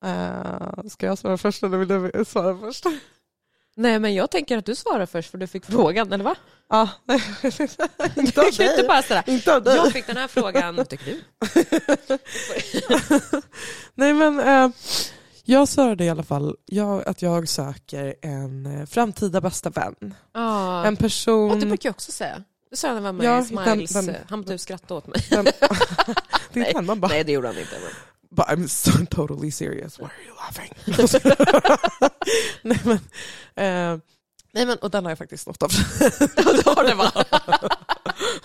[0.05, 2.87] Eh, ska jag svara först eller vill du svara först?
[3.78, 6.34] Nej, men jag tänker att du svarar först för du fick frågan, eller va?
[6.68, 8.86] Ja, nej, Du inte av ju inte dig.
[8.88, 9.76] bara sådär, Inte av dig.
[9.76, 11.20] jag fick den här frågan, vad tycker du?
[13.94, 14.70] Nej men eh,
[15.44, 20.14] jag svarade i alla fall jag, att jag söker en eh, framtida bästa vän.
[20.34, 20.84] Ja.
[20.84, 21.50] En person...
[21.50, 22.42] Och det brukar jag också säga.
[22.70, 23.92] Det sa när jag var med Ja, i Smiles.
[23.92, 25.26] den- den- eh, Han du skrattade åt mig.
[25.30, 25.44] den,
[26.52, 26.82] det är Nej.
[26.82, 27.72] man bara, Nej, det gjorde han inte.
[27.82, 27.90] Men...
[28.30, 30.74] but I'm so totally serious, why are you laughing?
[32.62, 32.98] nej, men,
[33.58, 33.98] eh,
[34.52, 35.70] nej men, och den har jag faktiskt snott av.
[36.36, 37.12] det har det va?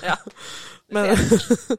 [0.01, 0.17] ja.
[0.87, 1.17] Men,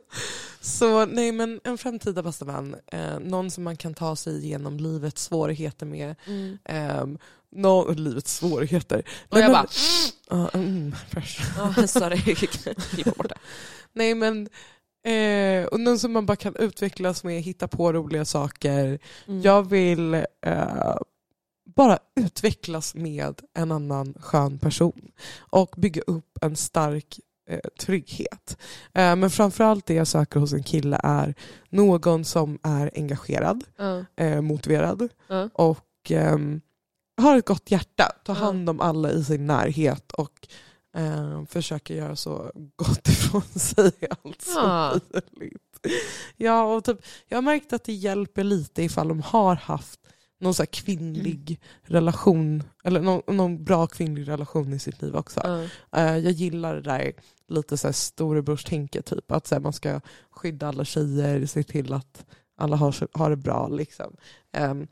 [0.61, 4.77] så nej men en framtida bästa vän, eh, någon som man kan ta sig igenom
[4.77, 6.15] livets svårigheter med.
[6.27, 6.59] Mm.
[7.01, 7.19] Um,
[7.53, 9.03] no, livets svårigheter.
[9.29, 9.67] Och jag bara,
[10.31, 10.95] Ja, mm,
[11.59, 13.39] oh, sorry, klippa bort det.
[13.93, 14.49] Nej men,
[15.07, 18.99] eh, och någon som man bara kan utvecklas med, hitta på roliga saker.
[19.27, 19.43] Mm.
[19.43, 20.15] Jag vill
[20.47, 20.97] eh,
[21.75, 28.59] bara utvecklas med en annan skön person och bygga upp en stark eh, trygghet.
[28.95, 31.35] Eh, men framförallt det jag söker hos en kille är
[31.69, 35.49] någon som är engagerad, Ja, eh, motiverad ja.
[35.55, 36.61] och ehm,
[37.17, 40.49] har ett gott hjärta, tar hand om alla i sin närhet och
[40.97, 45.01] eh, försöker göra så gott ifrån sig allt som
[45.37, 45.61] möjligt.
[46.37, 50.01] Ja, och typ, jag har märkt att det hjälper lite ifall de har haft
[50.41, 55.41] någon så kvinnlig relation, eller någon, någon bra kvinnlig relation i sitt liv också.
[55.45, 55.63] Ja.
[56.01, 57.13] Eh, jag gillar det där
[57.49, 59.33] lite så här storebrorstänket, typ.
[59.33, 62.25] att så här, man ska skydda alla tjejer, se till att
[62.59, 63.69] alla har, har det bra.
[63.69, 64.17] Liksom.
[64.53, 64.87] Ehm,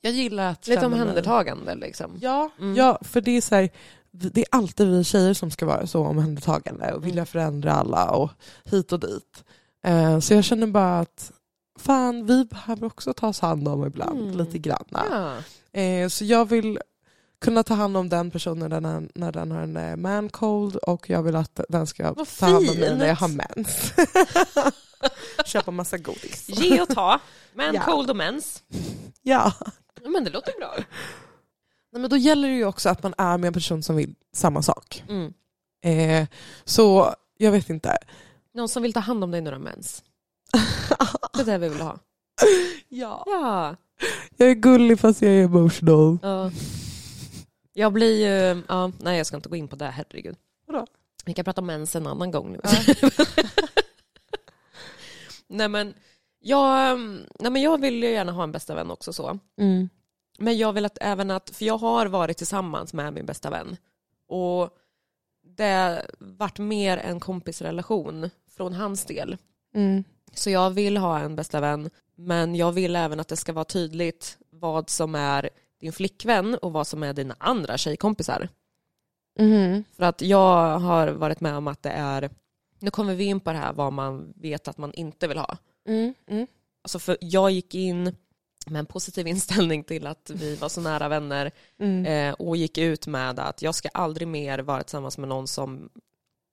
[0.00, 2.18] jag gillar att Lite känna mig- omhändertagande liksom.
[2.20, 2.76] Ja, Mm.
[2.76, 3.70] ja, för det är så här,
[4.10, 7.26] det är alltid vi tjejer som ska vara så omhändertagande och vilja Mm.
[7.26, 8.30] förändra alla och
[8.64, 9.44] hit och dit.
[9.84, 11.32] Eh, så jag känner bara att
[11.80, 14.36] fan, vi behöver också tas hand om ibland, Mm.
[14.38, 14.84] lite grann.
[14.90, 15.36] Ja.
[15.80, 16.78] Eh, så jag vill
[17.40, 20.76] kunna ta hand om den personen när den, när den har en eh, man cold
[20.76, 23.92] och jag vill att den ska Vad ta hand om mig när jag har mens.
[25.44, 26.48] Köpa massa godis.
[26.48, 27.20] Ge och ta,
[27.54, 27.82] men Ja.
[27.84, 28.62] cold och mens.
[29.22, 29.52] Ja.
[30.02, 30.74] Ja, Men det låter bra.
[31.92, 34.14] Nej, men då gäller det ju också att man är med en person som vill
[34.34, 35.04] samma sak.
[35.08, 35.32] Mm.
[35.84, 36.28] Eh,
[36.64, 37.96] så jag vet inte.
[38.54, 40.02] Någon som vill ta hand om dig när du har mens.
[41.32, 41.98] Det är det vi vill ha.
[42.88, 43.24] ja.
[43.26, 43.76] Ja.
[44.36, 46.18] Jag är gullig fast jag är emotional.
[46.22, 46.50] ja.
[47.72, 48.62] Jag blir ju...
[48.68, 50.36] Ja, nej, jag ska inte gå in på det, herregud.
[50.66, 50.86] Vadå?
[51.24, 52.60] Vi kan prata om mens en annan gång nu.
[52.62, 52.94] Ja.
[55.48, 55.94] nej, men
[56.40, 56.98] jag,
[57.38, 59.38] nej, men jag vill ju gärna ha en bästa vän också så.
[59.58, 59.88] Mm.
[60.38, 63.76] Men jag vill att även att, för jag har varit tillsammans med min bästa vän.
[64.28, 64.70] Och
[65.56, 69.36] det varit mer en kompisrelation från hans del.
[69.74, 70.04] Mm.
[70.34, 73.64] Så jag vill ha en bästa vän, men jag vill även att det ska vara
[73.64, 78.48] tydligt vad som är din flickvän och vad som är dina andra tjejkompisar.
[79.38, 79.84] Mhm.
[79.96, 82.30] För att jag har varit med om att det är,
[82.78, 85.56] nu kommer vi in på det här vad man vet att man inte vill ha.
[85.88, 86.14] Mm.
[86.26, 86.46] Mm.
[86.82, 88.04] Alltså för jag gick in
[88.66, 92.06] med en positiv inställning till att vi var så nära vänner Mm.
[92.06, 95.88] eh, och gick ut med att jag ska aldrig mer vara tillsammans med någon som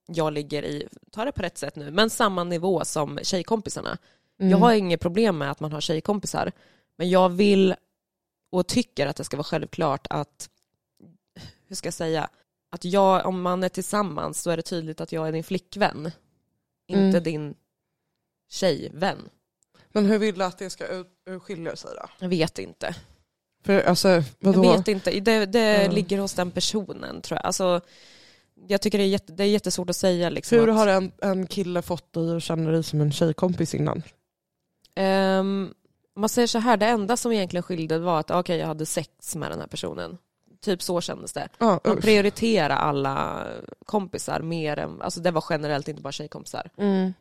[0.07, 3.97] jag ligger i, ta det på rätt sätt nu, men samma nivå som tjejkompisarna.
[4.39, 4.51] Mm.
[4.51, 6.51] Jag har inget problem med att man har tjejkompisar,
[6.97, 7.75] men jag vill
[8.51, 10.49] och tycker att det ska vara självklart att,
[11.67, 12.29] hur ska jag säga,
[12.71, 16.11] att jag, om man är tillsammans så är det tydligt att jag är din flickvän,
[16.87, 17.23] inte Mm.
[17.23, 17.55] din
[18.49, 19.29] tjejvän.
[19.91, 22.09] Men hur vill du att det ska urskilja sig då?
[22.19, 22.95] Jag vet inte.
[23.63, 24.65] För alltså, vadå?
[24.65, 25.91] Jag vet inte, det, det Ja.
[25.91, 27.45] ligger hos den personen tror jag.
[27.45, 27.81] Alltså,
[28.67, 30.29] jag tycker det är, jätte, det är jättesvårt att säga.
[30.29, 33.75] Liksom, Hur att, har en, en kille fått dig att känna dig som en tjejkompis
[33.75, 34.03] innan?
[36.15, 38.85] Om man säger så här, det enda som egentligen skilde var att okej, jag hade
[38.85, 40.17] sex med den här personen.
[40.61, 41.49] Typ så kändes det.
[41.57, 43.47] Ja, Man prioriterar alla
[43.85, 46.69] kompisar mer än, alltså det var generellt inte bara tjejkompisar.
[46.77, 47.13] mm.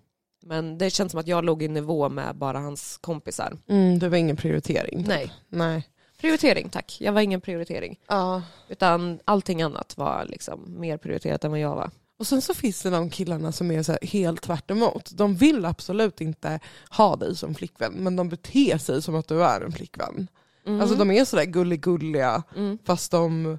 [0.43, 3.57] Men det känns som att jag låg i nivå med bara hans kompisar.
[3.69, 5.05] Mm, det var ingen prioritering.
[5.09, 5.89] Nej, Nej.
[6.27, 6.97] Prioritering tack.
[7.01, 8.01] Jag var ingen prioritering.
[8.07, 8.43] Ja.
[8.69, 11.91] Utan allting annat var liksom mer prioriterat än vad jag var.
[12.19, 15.11] Och sen så finns det de killarna som är så helt tvärt emot.
[15.13, 16.61] De vill absolut inte
[16.91, 20.29] ha dig som flickvän men de beter sig som att du är en flickvän.
[20.67, 20.81] Mm.
[20.81, 22.79] Alltså de är sådär gulligulliga mm.
[22.85, 23.59] fast de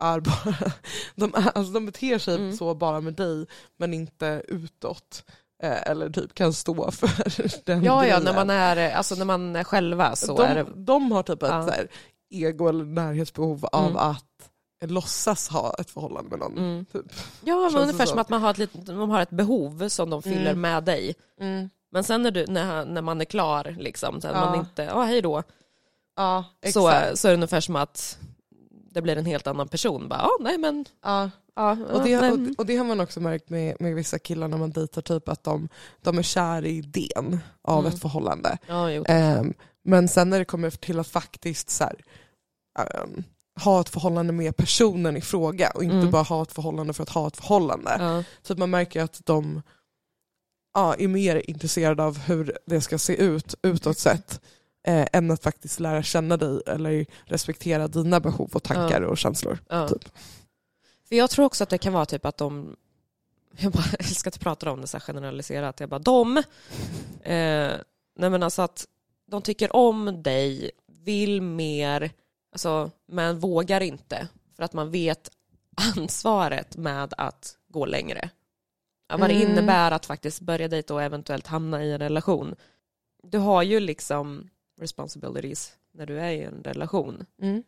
[0.00, 0.72] är bara,
[1.14, 2.56] de, är, alltså de beter sig Mm.
[2.56, 5.24] så bara med dig men inte utåt.
[5.62, 7.10] Eh, eller typ kan stå för
[7.64, 8.22] den Ja, ja, grejen.
[8.24, 10.62] när man är, alltså när man är själva så är det...
[10.62, 11.62] de, de har typ ett Ja.
[11.66, 11.88] så här,
[12.30, 13.96] ego eller närhetsbehov av Mm.
[13.96, 14.24] att
[14.84, 16.58] låtsas ha ett förhållande med någon.
[16.58, 16.84] Mm.
[16.92, 17.06] Typ.
[17.44, 20.10] Ja, men Känns ungefär som att man har ett, litet, de har ett behov som
[20.10, 20.60] de fyller Mm.
[20.60, 21.14] med dig.
[21.92, 24.44] Men sen när, du, när, när man är klar, liksom, sen Ja.
[24.44, 25.42] man inte, ja hej då,
[26.16, 27.18] Ja, så, exakt.
[27.18, 28.18] så är det ungefär som att
[28.90, 30.08] det blir en helt annan person.
[30.08, 31.30] Bara, ja, nej men, Ja.
[31.58, 32.30] Ja, Och, det, ja, nej.
[32.32, 35.28] och, och det har man också märkt med, med vissa killar när man dejtar, typ
[35.28, 35.68] att de,
[36.02, 37.92] de är kär i idén av Mm.
[37.92, 38.58] ett förhållande.
[38.66, 38.90] ja.
[38.90, 41.94] Ehm, men sen när det kommer till att faktiskt så här,
[42.78, 43.22] ehm,
[43.64, 46.10] ha ett förhållande med personen i fråga och inte Mm.
[46.10, 47.96] bara ha ett förhållande för att ha ett förhållande.
[47.98, 48.24] ja.
[48.42, 49.62] Så man märker att de
[50.74, 54.40] ja, är mer intresserade av hur det ska se ut utåt sett
[54.86, 59.58] eh, än att faktiskt lära känna dig eller respektera dina behov och tankar och känslor.
[59.68, 59.88] Ja.
[59.88, 60.04] Typ.
[61.08, 62.76] För jag tror också att det kan vara typ att de,
[63.56, 66.36] jag bara älskar att prata om det så här generaliserat, jag bara de,
[67.22, 67.72] eh,
[68.16, 68.86] nej men alltså att
[69.26, 72.10] de tycker om dig, vill mer,
[72.52, 75.30] alltså, men vågar inte för att man vet
[75.96, 78.30] ansvaret med att gå längre.
[79.10, 79.50] Vad det Mm.
[79.50, 82.54] innebär att faktiskt börja dejta och eventuellt hamna i en relation.
[83.22, 87.26] Du har ju liksom responsibilities när du är i en relation.
[87.42, 87.62] Mm.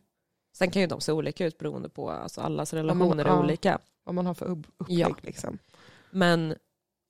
[0.53, 3.39] Sen kan ju de se olika ut beroende på, alltså allas relationer är ja.
[3.39, 3.79] olika.
[4.03, 4.99] Vad man har för upp- upplägg.
[4.99, 5.15] Ja.
[5.21, 5.57] Liksom.
[6.11, 6.55] Men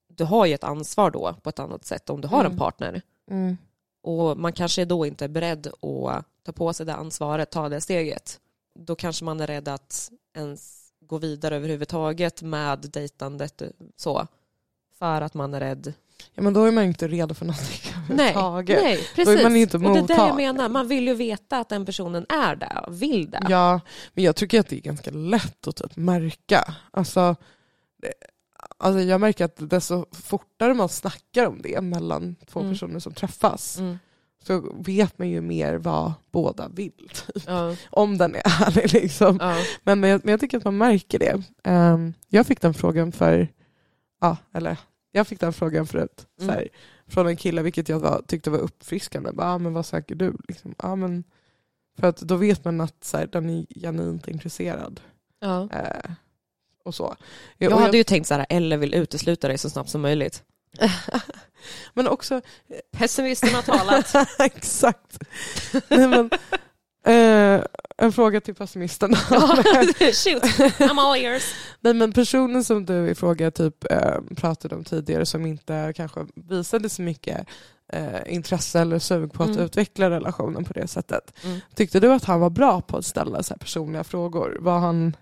[0.08, 2.52] du har ju ett ansvar då på ett annat sätt om du har Mm.
[2.52, 3.02] en partner.
[3.32, 3.58] Mm.
[4.04, 7.82] Och man kanske då inte är beredd att ta på sig det ansvaret, ta det
[7.82, 8.40] steget.
[8.80, 13.62] Då kanske man är rädd att ens gå vidare överhuvudtaget med dejtandet
[13.96, 14.28] så.
[15.00, 15.94] För att man är rädd.
[16.34, 18.84] Ja, men då är man inte redo för någonting Nej, överhuvudtaget.
[18.84, 19.44] nej Då är precis.
[19.44, 20.46] man inte och det är det jag mottaglig.
[20.46, 20.70] menar.
[20.70, 23.46] Man vill ju veta att den personen är där, vill det.
[23.50, 23.80] Ja,
[24.14, 26.76] men jag tycker att det är ganska lätt att typ märka.
[26.92, 27.36] Alltså,
[28.02, 28.14] det,
[28.78, 32.72] alltså jag märker att desto fortare man snackar om det mellan två Mm.
[32.72, 34.00] personer som träffas Mm.
[34.44, 37.10] så vet man ju mer vad båda vill.
[37.14, 37.44] Typ.
[37.48, 39.38] Ja, Om den är ärlig liksom.
[39.42, 39.56] ja.
[39.84, 41.44] Men, men, jag, men jag tycker att man märker det.
[41.64, 43.48] Ehm, jag fick den frågan för,
[44.22, 44.78] ja, eller
[45.12, 46.28] jag fick den frågan förut.
[46.42, 46.56] Mm.
[46.56, 46.68] här,
[47.08, 49.32] Från en kille, vilket jag var, tyckte var uppfriskande.
[49.32, 50.34] Bara, ah, men vad söker du?
[50.48, 51.24] Liksom, ah, men,
[52.00, 55.02] för att då vet man att så här, den är genuint intresserad.
[55.40, 55.70] ja.
[55.72, 56.12] Eh,
[56.84, 57.16] och så.
[57.58, 60.44] Jag Och hade ju tänkt så här, eller vill utesluta dig så snabbt som möjligt.
[61.94, 62.42] men också,
[62.92, 64.30] Pessimisten har talat.
[64.40, 65.20] exakt.
[65.90, 66.30] Nej, men,
[67.06, 67.64] eh,
[67.98, 69.16] en fråga till pessimisten.
[69.16, 71.54] Shoot, I'm all ears.
[71.80, 76.26] Nej men personen som du i fråga typ eh, pratade om tidigare som inte kanske
[76.36, 77.48] visade så mycket
[77.94, 79.62] eh, intresse eller sug på att Mm.
[79.62, 81.34] utveckla relationen på det sättet.
[81.44, 81.60] Mm.
[81.76, 84.58] Tyckte du att han var bra på att ställa så personliga frågor?
[84.60, 85.16] Var han,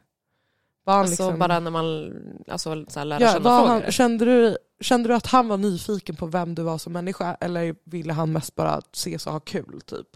[0.83, 2.13] var han Alltså liksom, bara när man
[2.47, 3.67] alltså, så här, lär ja, känna frågor.
[3.67, 7.37] han, kände, du, kände du att han var nyfiken på vem du var som människa
[7.41, 10.07] eller ville han mest bara ses och ha kul typ?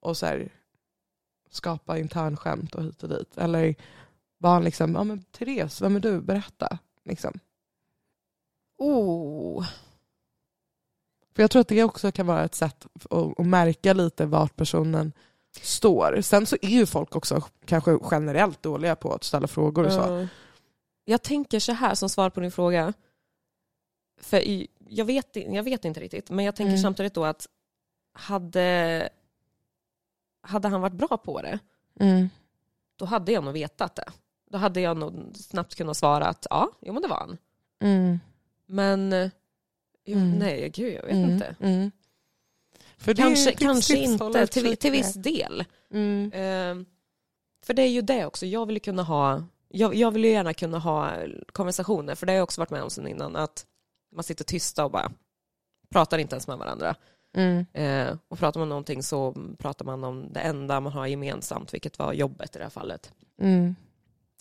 [0.00, 0.48] Och så här,
[1.50, 3.38] skapa internskämt och hit och dit?
[3.38, 3.74] Eller
[4.38, 6.20] var han liksom, ja men Therese, vem är du?
[6.20, 6.78] Berätta.
[7.04, 7.40] Liksom.
[8.78, 9.66] Oh.
[11.34, 14.56] För jag tror att det också kan vara ett sätt att, att märka lite vart
[14.56, 15.12] personen
[15.60, 16.20] står.
[16.20, 19.98] Sen så är ju folk också kanske generellt dåliga på att ställa frågor och så.
[19.98, 20.26] Ja.
[21.04, 22.92] Jag tänker så här som svar på din fråga.
[24.20, 24.42] För
[24.88, 26.82] jag vet, jag vet inte riktigt, men jag tänker Mm.
[26.82, 27.46] samtidigt då att
[28.12, 29.08] hade,
[30.48, 31.58] hade han varit bra på det,
[32.00, 32.28] Mm.
[32.96, 34.04] då hade jag nog vetat det.
[34.50, 37.38] Då hade jag nog snabbt kunnat svara att ja, jo men det var han.
[37.80, 38.18] Mm.
[38.66, 39.12] Men
[40.04, 40.38] jo, Mm.
[40.38, 41.30] nej, gud jag vet Mm.
[41.30, 41.54] inte.
[41.60, 41.90] Mm.
[42.98, 45.60] För Kanske, kanske inte, till, till viss del.
[45.60, 46.74] Eh,
[47.62, 50.54] för det är ju det också, jag vill kunna ha, jag, jag vill ju gärna
[50.54, 51.12] kunna ha
[51.52, 53.66] konversationer, för det har jag också varit med om sen innan, att
[54.12, 55.12] man sitter tysta och bara
[55.90, 56.94] pratar inte ens med varandra.
[57.36, 57.66] Mm.
[57.72, 61.98] Eh, och pratar man någonting så pratar man om det enda man har gemensamt, vilket
[61.98, 63.12] var jobbet i det här fallet.
[63.40, 63.74] Mm.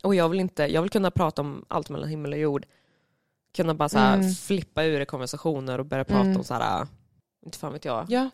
[0.03, 2.65] Och jag vill, inte, jag vill kunna prata om allt mellan himmel och jord.
[3.55, 4.33] Kunna bara så här Mm.
[4.33, 6.37] flippa ur i konversationer och börja prata Mm.
[6.37, 6.87] om så här,
[7.45, 8.05] inte fan vet jag.
[8.09, 8.29] Ja,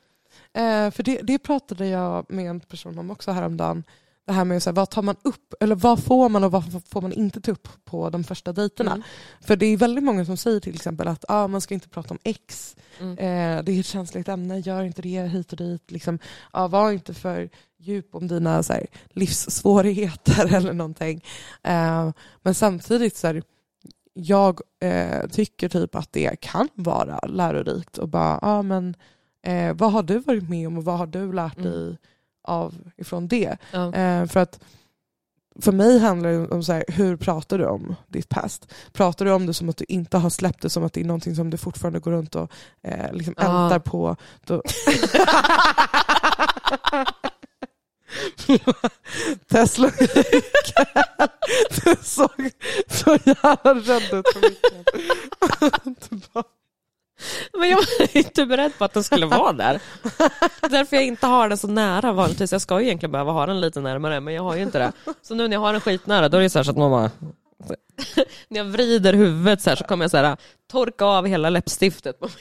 [0.54, 3.84] eh, för det, det pratade jag med en person om också häromdagen.
[4.26, 6.84] Det här med så här, vad tar man upp, eller vad får man och vad
[6.90, 8.92] får man inte ta upp på de första dejterna.
[8.92, 9.04] Mm.
[9.42, 12.10] För det är väldigt många som säger till exempel att ah, man ska inte prata
[12.14, 13.12] om ex, Mm.
[13.18, 15.92] eh, det är ett känsligt ämne, gör inte det hit och dit.
[15.92, 16.20] Liksom.
[16.52, 17.50] Ah, var inte för
[17.80, 21.24] djup om dina så här, livssvårigheter eller någonting.
[21.64, 22.12] Eh,
[22.42, 23.44] men samtidigt så här,
[24.14, 28.96] jag eh, tycker typ att det kan vara lärorikt och bara, ja men
[29.46, 31.98] eh, vad har du varit med om och vad har du lärt Mm.
[32.44, 33.58] Av ifrån det?
[33.72, 33.94] Ja.
[33.94, 34.60] Eh, för att
[35.62, 38.74] för mig handlar det om så här, hur pratar du om ditt past?
[38.94, 41.06] Pratar du om det som att du inte har släppt det, som att det är
[41.06, 42.52] någonting som du fortfarande går runt och
[42.84, 43.64] eh, liksom Ja.
[43.66, 44.16] ältar på?
[44.46, 44.62] Då...
[49.52, 49.92] Tesla
[51.84, 52.50] Du såg
[52.88, 54.86] så jävla rädd ut på micken.
[57.60, 59.80] Men jag var inte beredd på att den skulle vara där.
[60.70, 62.52] Därför jag inte har den så nära vanligtvis.
[62.52, 64.92] Jag ska ju egentligen behöva ha den lite närmare, men jag har ju inte det.
[65.22, 67.12] Så nu när jag har den skitnära, då är det så, här så att bara...
[68.48, 70.38] När jag vrider huvudet så här så kommer jag så här,
[70.72, 72.28] torka av hela läppstiftet på.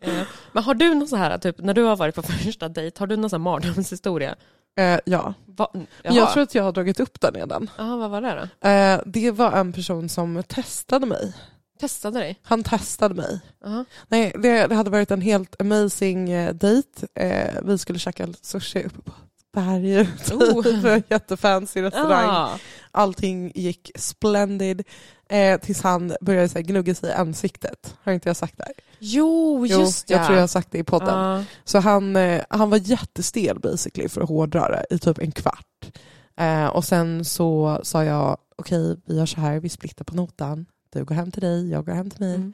[0.00, 2.98] Eh, Men har du någon så här, typ, när du har varit på första dejt,
[3.00, 4.36] har du någon sån här mardrömshistoria?
[4.78, 5.70] eh, ja, Va?
[5.72, 6.14] men Jaha.
[6.14, 7.70] jag tror att jag har dragit upp den redan.
[7.78, 8.68] Jaha, vad var det då?
[8.68, 11.34] Eh, det var en person som testade mig.
[11.80, 12.40] Testade dig?
[12.42, 13.40] Han testade mig.
[13.64, 13.84] Jaha.
[14.08, 17.06] Nej, det, det hade varit en helt amazing eh, dejt.
[17.14, 19.12] Eh, vi skulle käka sushi uppe på
[19.52, 20.32] berget.
[20.32, 20.66] Oh.
[20.66, 21.00] Oh.
[21.08, 22.26] Jättefancy restaurang.
[22.26, 22.58] Ja.
[22.90, 24.82] Allting gick splendid.
[25.30, 27.96] Eh, tills han började så här, gnugga sig i ansiktet.
[28.02, 28.72] Har inte jag sagt det här?
[28.98, 30.24] Jo, Jo, just jag ja.
[30.24, 31.18] tror jag har sagt det i podden.
[31.18, 31.44] Ja.
[31.64, 35.98] Så han, eh, han var jättestel basically för att hårdra det i typ en kvart.
[36.36, 40.66] Eh, och sen så sa jag, okej vi gör så här, vi splittar på notan.
[40.92, 42.34] Du går hem till dig, jag går hem till mig.
[42.34, 42.52] Mm.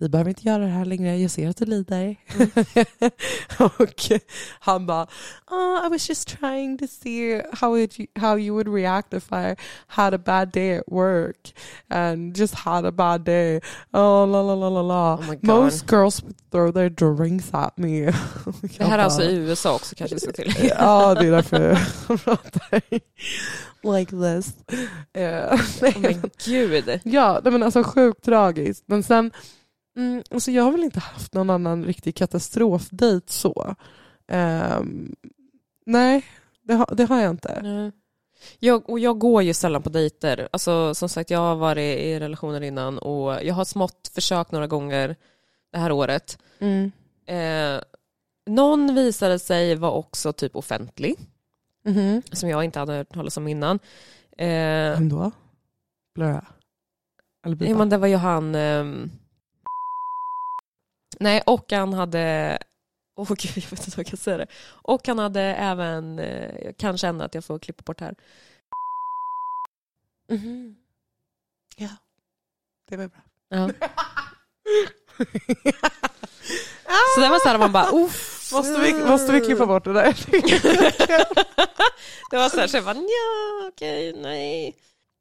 [0.00, 2.16] Vi behöver inte göra det här längre, jag ser att du lider.
[2.34, 2.50] Mm.
[3.78, 4.10] och
[4.60, 5.06] han bara,
[5.50, 9.56] oh, I was just trying to see how, it, how you would react if I
[9.86, 11.52] had a bad day at work
[11.88, 13.60] and just had a bad day.
[13.92, 15.14] Oh, la, la, la, la, la.
[15.14, 15.36] Oh.
[15.42, 18.04] Most girls would throw their drinks at me.
[18.78, 20.54] Det här är alltså i USA också kanske vi ska till.
[20.78, 22.80] ja, det är därför jag pratar
[23.82, 24.54] like this.
[25.14, 27.00] Oh men gud.
[27.04, 28.84] Ja, men alltså sjukt tragiskt.
[28.86, 29.30] Men sen,
[29.96, 33.74] mm, alltså jag har väl inte haft någon annan riktig katastrofdejt så.
[34.28, 35.14] Ehm,
[35.86, 36.24] nej,
[36.62, 37.60] det har, det har jag inte.
[37.62, 37.92] Nej.
[38.58, 40.48] Jag, och jag går ju sällan på dejter.
[40.52, 44.66] Alltså, som sagt, jag har varit i relationer innan och jag har smått försökt några
[44.66, 45.16] gånger
[45.72, 46.38] det här året.
[46.58, 46.92] Mm.
[47.26, 47.82] Eh,
[48.46, 51.16] någon visade sig vara också typ offentlig,
[51.84, 52.22] Mhm.
[52.32, 53.78] som jag inte hade hört talas om innan.
[54.38, 54.46] Eh,
[54.94, 55.30] Vem då?
[57.44, 57.78] Nej, bipa?
[57.78, 58.54] men det var ju han...
[58.54, 59.10] ehm,
[61.18, 62.58] nej, och han hade...
[63.16, 64.46] Åh gud, jag vet inte vad jag kan säga det.
[64.66, 68.14] Och han hade även, eh, jag kan känna att jag får klippa bort här.
[70.28, 70.76] Mhm.
[71.76, 71.88] Ja,
[72.88, 73.20] det var bra.
[73.48, 73.68] Ja.
[77.14, 78.39] Så det var så här man bara, uff.
[78.52, 80.16] Måste vi, måste vi klippa bort det där?
[82.30, 84.76] Det var så här, så jag bara, nja, okej, nej.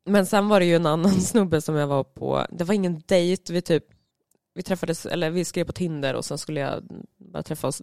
[0.06, 3.02] Men sen var det ju en annan snubbe som jag var på, det var ingen
[3.06, 3.84] dejt, vi typ,
[4.54, 6.84] vi träffades, eller vi skrev på Tinder och sen skulle jag
[7.18, 7.82] bara träffa oss,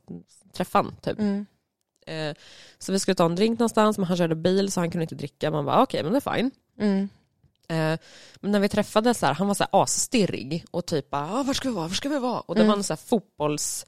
[0.57, 1.19] träffa han typ.
[1.19, 1.47] Mm.
[2.07, 2.35] Eh,
[2.79, 5.15] så vi skulle ta en drink någonstans, men han körde bil så han kunde inte
[5.15, 5.51] dricka.
[5.51, 6.51] Man bara, okej, men det är fine.
[6.81, 7.09] Mm.
[7.69, 7.99] Eh,
[8.41, 11.43] men när vi träffades, så här, han var så här asstirrig och typ bara, ah,
[11.43, 12.41] var ska vi vara, var ska vi vara?
[12.41, 12.69] Och det Mm.
[12.71, 13.87] var en så här fotbolls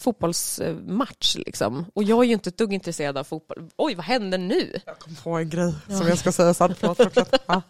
[0.00, 1.84] fotbollsmatch liksom.
[1.94, 3.70] Och jag är ju inte ett dugg intresserad av fotboll.
[3.76, 4.72] Oj, vad händer nu?
[4.86, 6.74] Jag kom på en grej som jag ska säga sen.
[6.74, 7.34] Förlåt, förlåt.
[7.46, 7.62] Ja.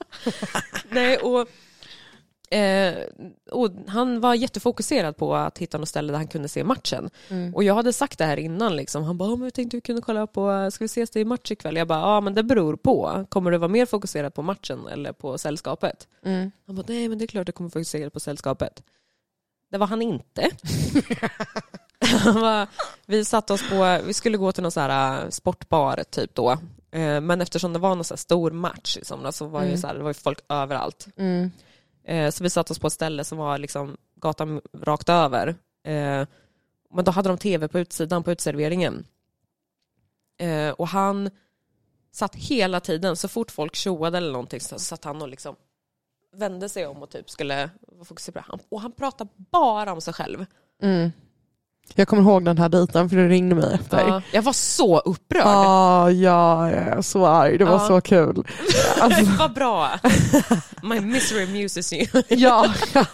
[0.90, 1.48] Nej, och
[2.52, 2.94] Eh,
[3.50, 7.10] och han var jättefokuserad på att hitta något ställe där han kunde se matchen.
[7.28, 7.54] Mm.
[7.54, 8.76] Och jag hade sagt det här innan.
[8.76, 9.02] Liksom.
[9.04, 11.76] Han bara, "Ja, jag tänkte vi kunde kolla på, ska vi ses i match ikväll?
[11.76, 13.26] Jag bara, ja men det beror på.
[13.28, 16.08] Kommer du vara mer fokuserad på matchen eller på sällskapet?
[16.24, 16.50] Mm.
[16.66, 18.82] Han bara, nej men det är klart jag kommer fokusera på sällskapet.
[19.70, 20.50] Det var han inte.
[23.06, 26.50] Vi satte oss på, vi skulle gå till någon så här äh, sportbar typ då.
[26.90, 29.78] Eh, Men eftersom det var någon så stor match i somras så var ju Mm.
[29.80, 31.06] så här, det var ju folk överallt.
[31.16, 31.50] Mm.
[32.04, 35.48] Eh, Så vi satte oss på ett ställe som var liksom gatan rakt över.
[35.84, 36.26] Eh,
[36.94, 39.06] Men då hade de tv på utsidan på utserveringen.
[40.76, 41.30] Och han
[42.12, 45.56] satt hela tiden, så fort folk tjoade eller någonting så satt han och liksom
[46.36, 47.70] vände sig om och typ skulle
[48.04, 48.62] fokusera på det.
[48.68, 50.46] Och han pratade bara om sig själv.
[50.82, 51.12] Mm.
[51.94, 54.08] Jag kommer ihåg den här dejten för du ringde mig efter.
[54.08, 55.42] Ja, jag var så upprörd.
[55.46, 57.58] Ja, jag är så arg.
[57.58, 57.86] Det var Ja.
[57.88, 58.46] så kul.
[59.00, 59.90] Alltså, Vad bra.
[60.82, 62.06] My misery amuses you.
[62.28, 62.66] ja,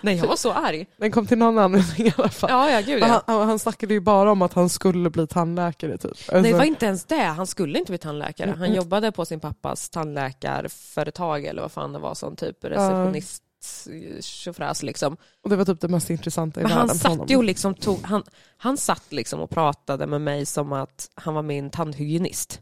[0.00, 0.86] Nej, jag var så arg.
[0.96, 2.50] den kom till någon anledning i alla fall.
[2.50, 3.22] Ja, ja gud Han, ja.
[3.26, 6.12] han, han snackade ju bara om att han skulle bli tandläkare typ.
[6.12, 7.22] Nej, det Alltså, var inte ens det.
[7.22, 8.54] Han skulle inte bli tandläkare.
[8.58, 13.42] Han jobbade på sin pappas tandläkarföretag eller vad fan det var som typ receptionist
[14.20, 15.16] tjofräs liksom.
[15.42, 17.26] och det var typ det mest intressanta i Men han världen för satt honom.
[17.28, 18.22] ju liksom tog, han,
[18.56, 22.60] han satt liksom och pratade med mig som att han var min tandhygienist.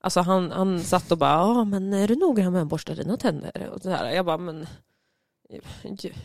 [0.00, 3.16] Alltså han, han satt och bara, ja men är du noggrann med att borsta dina
[3.16, 3.70] tänder?
[3.74, 4.10] Och så här.
[4.10, 4.66] Jag bara, men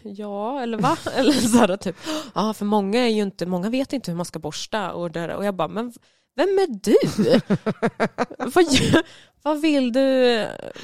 [0.04, 0.98] ja eller va?
[1.16, 1.96] eller så här, typ,
[2.36, 5.30] ja för många är ju inte, många vet inte hur man ska borsta och, där,
[5.30, 5.94] och jag bara, men
[6.36, 6.96] vem är du?
[8.56, 9.04] vad, gör-
[9.46, 10.02] vad vill du?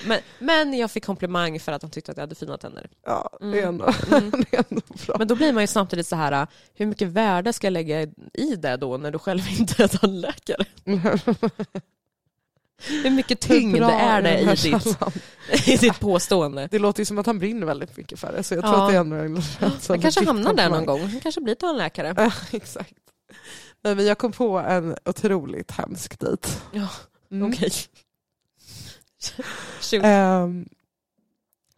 [0.05, 2.89] Men, men jag fick komplimang för att han tyckte att jag hade fina tänder.
[3.05, 3.66] Ja, det är Mm.
[3.68, 4.32] ändå, Mm.
[4.51, 5.16] det är ändå bra.
[5.20, 8.01] Men då blir man ju samtidigt så här, hur mycket värde ska jag lägga
[8.34, 10.66] i det då när du själv inte är tandläkare?
[12.88, 16.68] Hur mycket tyngd Hur är det i ditt, i ditt påstående?
[16.72, 18.84] Det låter ju som att han brinner väldigt mycket för det, så jag tror Ja.
[18.86, 19.41] att det är ändå en
[19.88, 21.01] Han kanske hamnar där någon gång.
[21.01, 22.14] Han kanske blir tandläkare.
[22.18, 22.93] Ja, exakt.
[23.84, 26.47] Nej, men jag kom på en otroligt hemsk dejt.
[26.72, 26.88] Ja,
[27.32, 27.49] Mm.
[27.53, 27.72] Okej.
[30.04, 30.66] um,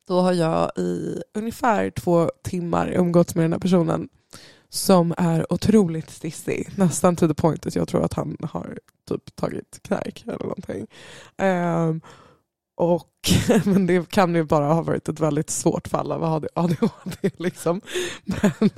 [0.07, 4.09] då har jag i ungefär två timmar umgåtts med den här personen
[4.69, 6.69] som är otroligt stissig.
[6.75, 8.79] Nästan to the point att jag tror att han har
[9.09, 10.87] typ tagit knark eller någonting.
[11.37, 12.01] Um,
[12.75, 13.09] och,
[13.65, 17.29] men det kan ju bara ha varit ett väldigt svårt fall av ADHD.
[17.37, 17.81] Liksom.
[18.23, 18.69] Men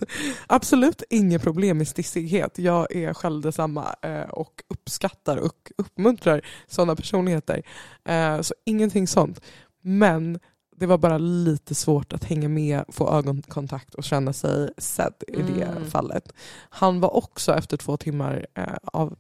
[0.48, 2.60] absolut inget problem med stissighet.
[2.60, 7.62] Jag är själv detsamma eh, och uppskattar och uppmuntrar sådana personligheter.
[8.10, 9.42] Eh, så ingenting sånt.
[9.84, 10.40] Men
[10.78, 15.42] det var bara lite svårt att hänga med, få ögonkontakt och känna sig sedd i
[15.42, 15.90] det Mm.
[15.90, 16.34] fallet.
[16.70, 19.16] Han var också efter två timmar eh, av,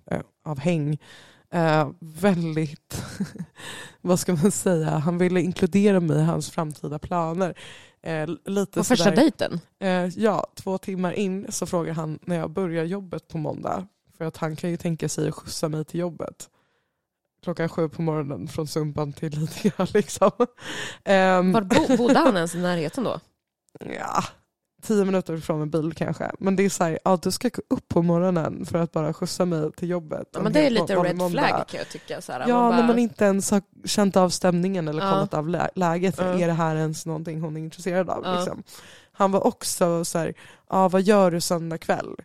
[0.45, 0.97] av häng
[1.56, 3.03] eh, väldigt,
[4.01, 7.58] vad ska man säga, han ville inkludera mig i hans framtida planer.
[8.01, 9.60] Eh, lite På första sådär- dejten?
[9.80, 13.88] Eh, ja, två timmar in så frågar han när jag börjar jobbet på måndag.
[14.18, 16.49] För att han kan ju tänka sig att skjutsa mig till jobbet.
[17.43, 19.86] Klockan sju på morgonen från Sumpan till Lidingö.
[19.93, 20.32] Liksom.
[21.03, 23.20] Ehm, Var bo, bodde han ens i närheten då?
[23.99, 24.24] ja,
[24.86, 26.31] tio minuter ifrån en bil kanske.
[26.39, 29.13] Men det är så här, ja, du ska gå upp på morgonen för att bara
[29.13, 30.27] skjutsa mig till jobbet.
[30.31, 31.47] Ja, en men det är lite red måndag.
[31.47, 32.21] flag kan jag tycka.
[32.21, 35.11] Så här, Ja, bara, när man inte ens har känt av stämningen eller Ja.
[35.11, 36.15] kollat av lä- läget.
[36.17, 36.23] Ja.
[36.23, 38.21] Är det här ens någonting hon är intresserad av?
[38.23, 38.36] Ja.
[38.36, 38.63] Liksom.
[39.11, 40.33] Han var också så här,
[40.69, 42.15] ja, vad gör du söndag kväll?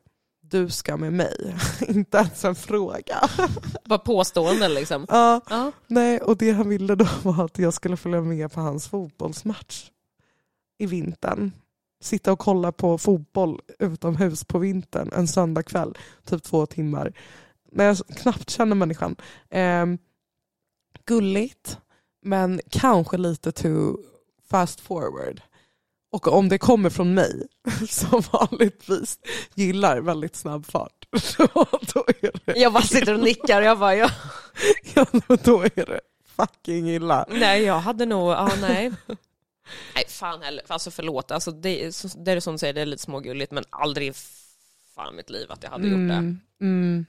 [0.42, 1.54] Du ska med mig.
[1.88, 3.28] inte ens en fråga.
[3.84, 5.06] Bara påstående liksom.
[5.08, 5.72] ja, Ja.
[5.86, 9.90] nej, och det han ville då var att jag skulle följa med på hans fotbollsmatch
[10.78, 11.52] i vintern.
[12.01, 17.12] Sitta och kolla på fotboll utomhus på vintern en söndag kväll, typ två timmar.
[17.72, 19.16] När jag knappt känner människan.
[19.51, 19.98] Ehm,
[21.05, 21.78] gulligt,
[22.22, 23.98] men kanske lite too
[24.51, 25.40] fast forward.
[26.12, 27.46] Och om det kommer från mig,
[27.88, 29.18] som vanligtvis
[29.55, 31.07] gillar väldigt snabb fart,
[31.94, 34.11] då, är, det, Jag bara sitter och nickar jag bara, ja.
[34.94, 35.07] ja,
[35.44, 36.01] då är det
[36.36, 37.26] fucking illa.
[37.28, 38.92] nej jag hade nog, ja nej.
[39.95, 42.87] Nej fan heller, alltså förlåt, alltså, det, så- det är som du säger, det är
[42.87, 44.14] lite smågulligt men aldrig
[44.95, 46.14] fan mitt liv att jag hade gjort det.
[46.14, 47.07] Mm, mm.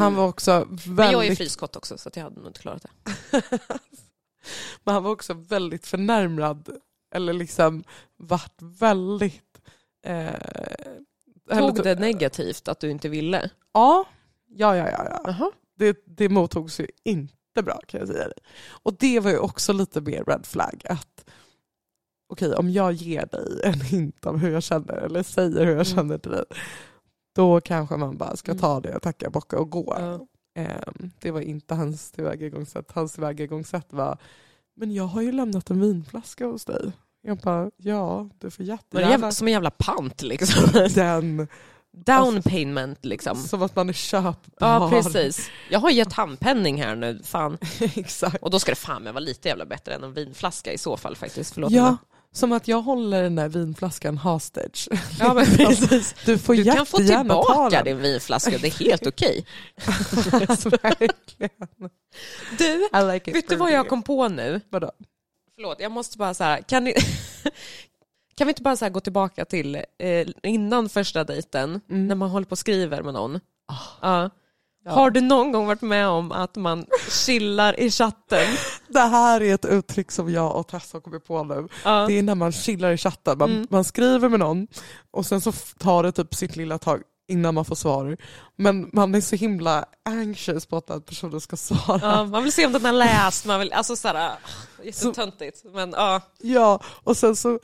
[0.00, 2.60] Han var också Men jag är väldigt, friskott också så att jag hade nog inte
[2.60, 3.10] klarat det.
[4.84, 6.68] men han var också väldigt förnärmad,
[7.14, 7.84] eller liksom
[8.16, 9.60] vart väldigt...
[10.04, 10.34] Eh,
[11.58, 13.50] Tog det negativt att du inte ville?
[13.72, 14.04] Ja,
[14.48, 14.88] ja, ja.
[14.90, 15.20] ja, ja.
[15.24, 15.50] Jaha.
[15.76, 18.38] Det, det mottogs ju inte bra kan jag säga dig.
[18.68, 20.82] Och det var ju också lite mer red flag.
[20.84, 21.24] att
[22.28, 25.72] Okej, om jag ger dig en hint av hur jag känner eller säger hur jag
[25.72, 25.84] Mm.
[25.84, 26.44] känner till dig,
[27.36, 28.60] då kanske man bara ska Mm.
[28.60, 29.96] ta det, tacka, bocka och gå.
[29.98, 30.26] Ja.
[30.62, 32.92] Ehm, det var inte hans tillvägagångssätt.
[32.92, 34.18] Hans tillvägagångssätt var,
[34.76, 36.92] men jag har ju lämnat en vinflaska hos dig.
[37.22, 40.64] Jag bara, ja du får Var det jättegärna jävla, som en jävla pant liksom.
[40.94, 41.48] den,
[42.06, 43.36] Down payment liksom.
[43.36, 44.34] som att man är köpbar.
[44.60, 45.50] Ja precis.
[45.70, 47.58] Jag har gett handpenning här nu, fan.
[47.80, 48.42] Exakt.
[48.42, 51.16] Och då ska det fan vara lite jävla bättre än en vinflaska i så fall
[51.16, 51.54] faktiskt.
[51.54, 51.96] Förlåt Ja, mig.
[52.32, 54.88] Som att jag håller den där vinflaskan hostage.
[55.18, 56.14] ja men precis.
[56.24, 59.46] Du får Du kan få tillbaka din vinflaska, det är helt okej.
[60.48, 61.50] Alltså, verkligen.
[62.58, 64.60] Du, like vet du vad jag kom på nu?
[64.70, 64.90] Vadå?
[65.54, 66.94] Förlåt, jag måste bara så här, kan, ni,
[68.34, 72.06] kan vi inte bara så gå tillbaka till eh, innan första dejten, Mm.
[72.06, 73.40] när man håller på och skriver med någon?
[73.66, 73.74] Ah.
[74.22, 74.30] Ja.
[74.88, 74.94] Ja.
[74.94, 78.46] Har du någon gång varit med om att man chillar i chatten?
[78.88, 81.68] Det här är ett uttryck som jag och Tessa har kommit på nu.
[81.84, 82.04] Ja.
[82.06, 83.38] Det är när man chillar i chatten.
[83.38, 83.66] Man, Mm.
[83.70, 84.66] man skriver med någon
[85.10, 88.16] och sen så tar det typ sitt lilla tag innan man får svar.
[88.56, 92.00] Men man är så himla anxious på att den personen ska svara.
[92.02, 94.32] Ja, man vill se om den har läst, man vill, alltså såhär,
[94.84, 95.64] jättetöntigt.
[95.74, 97.58] Men ja, Ja, och sen så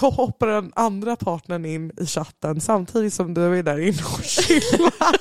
[0.00, 5.16] hoppar den andra partnern in i chatten samtidigt som du är där inne och chillar.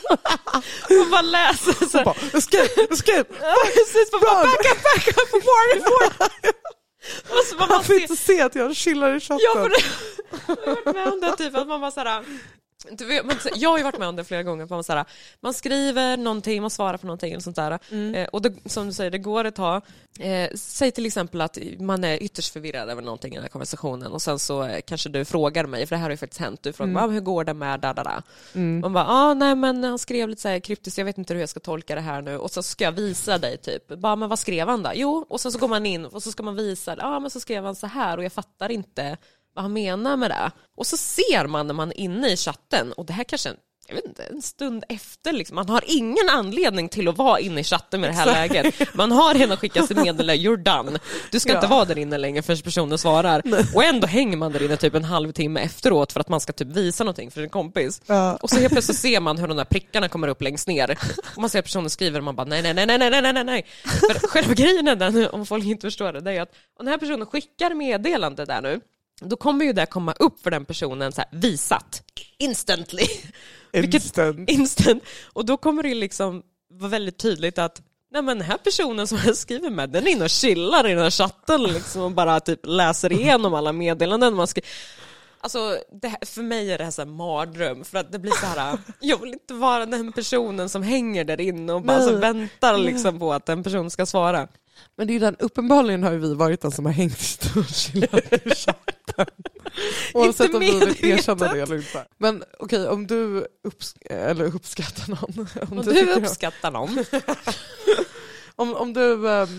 [1.01, 3.25] man bara läser så Och bara, Escape, escape!
[3.41, 6.29] Ja precis, man bara back up, back up, more, more.
[7.29, 9.39] Och så man Han får ser, inte se att jag chillar i chatten.
[9.45, 9.69] jag har
[10.75, 12.23] varit med om det typ att man bara såhär,
[12.91, 15.05] du vet, man, jag har ju varit med om det flera gånger, man, såhär,
[15.39, 17.79] man skriver någonting, man svarar på någonting eller sånt där.
[17.91, 18.15] Mm.
[18.15, 19.81] Eh, och det, som du säger, det går ett tag.
[20.19, 24.11] Eh, säg till exempel att man är ytterst förvirrad över någonting i den här konversationen
[24.11, 26.63] och sen så eh, kanske du frågar mig, för det här har ju faktiskt hänt,
[26.63, 27.03] du frågar Mm.
[27.03, 28.23] "Ah, hur går det med da, da, da?
[28.55, 28.79] Mm.
[28.79, 31.39] Man bara, ah, nej men han skrev lite så här kryptiskt, jag vet inte hur
[31.41, 32.37] jag ska tolka det här nu.
[32.37, 34.91] Och så ska jag visa dig typ, bara, men vad skrev han då?
[34.95, 37.29] Jo, och sen så går man in och så ska man visa, ja ah, men
[37.31, 39.17] så skrev han så här och jag fattar inte
[39.53, 40.51] vad han menar med det.
[40.77, 43.49] Och så ser man när man är inne i chatten, och det här kanske
[43.87, 45.55] jag vet inte, en stund efter, liksom.
[45.55, 48.95] man har ingen anledning till att vara inne i chatten med det här läget.
[48.95, 50.99] Man har redan skickat sitt meddelande, you're done.
[51.31, 51.55] Du ska Ja.
[51.55, 53.41] inte vara där inne längre förrän personen svarar.
[53.75, 56.67] Och ändå hänger man där inne typ en halvtimme efteråt för att man ska typ
[56.67, 58.01] visa någonting för en kompis.
[58.05, 58.35] Ja.
[58.41, 60.97] Och så helt plötsligt ser man hur de där prickarna kommer upp längst ner.
[61.35, 63.33] Och man ser att personen skriver och man bara nej, nej, nej, nej, nej, nej,
[63.33, 63.65] nej, nej.
[63.85, 66.97] För själva grejen är den, om folk inte förstår det, det är att den här
[66.97, 68.79] personen skickar meddelande där nu,
[69.21, 72.03] då kommer ju det komma upp för den personen så här, visat,
[72.37, 73.05] instantly.
[73.71, 74.49] Vilket- Instant.
[74.49, 75.03] Instant.
[75.33, 77.81] Och då kommer det liksom vara väldigt tydligt att
[78.13, 80.93] Nej men den här personen som jag skriver med, den är inne och chillar i
[80.93, 84.69] den här chatten liksom och bara typ läser igenom alla meddelanden man skriver.
[85.43, 85.59] Alltså
[86.03, 88.77] här, för mig är det här så här mardröm för att det blir så här,
[88.99, 93.19] jag vill inte vara den personen som hänger där inne och bara så väntar liksom
[93.19, 94.47] på att en person ska svara.
[94.95, 98.33] Men det är den, uppenbarligen har ju vi varit den som har hängt och chillat
[98.33, 99.25] i chatten.
[100.13, 102.07] Oavsett om vi vill erkänna det eller inte.
[102.17, 105.47] Men okej, om du upps eller uppskattar någon.
[105.71, 107.05] Om, Om du, du uppskattar någon,
[108.55, 109.49] om, om du är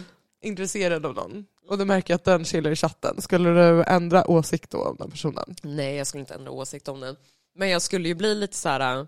[0.43, 4.71] intresserad av någon och du märker att den chillar i chatten, skulle du ändra åsikt
[4.71, 5.57] då om den personen?
[5.63, 7.17] nej jag skulle inte ändra åsikt om den.
[7.55, 9.07] Men jag skulle ju bli lite så här.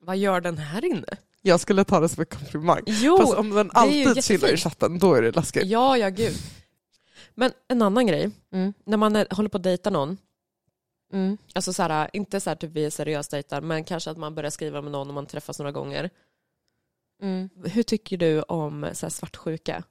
[0.00, 1.16] vad gör den här inne?
[1.42, 2.82] Jag skulle ta det som en komplimang.
[2.86, 5.66] Jo, Fast om den alltid chillar i chatten, då är det läskigt.
[5.66, 6.34] Ja, ja gud.
[7.34, 8.72] Men en annan grej, Mm.
[8.84, 10.18] när man är, håller på att dejta någon,
[11.12, 11.38] Mm.
[11.54, 14.34] alltså så här, inte så här typ vi är seriösa dejtar, men kanske att man
[14.34, 16.10] börjar skriva med någon och man träffas några gånger.
[17.22, 17.50] Mm.
[17.64, 19.82] Hur tycker du om så här, svartsjuka?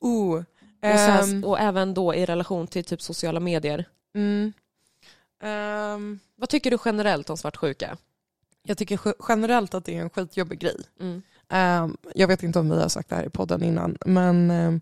[0.00, 0.44] Oh, Och,
[0.82, 3.84] här, ehm, och även då i relation till typ sociala medier.
[5.42, 7.96] Ehm, Vad tycker du generellt om svartsjuka?
[8.62, 10.76] Jag tycker ge- generellt att det är en skitjobbig grej.
[11.00, 11.22] Mm.
[11.48, 14.80] Ehm, jag vet inte om vi har sagt det här i podden innan, men ehm,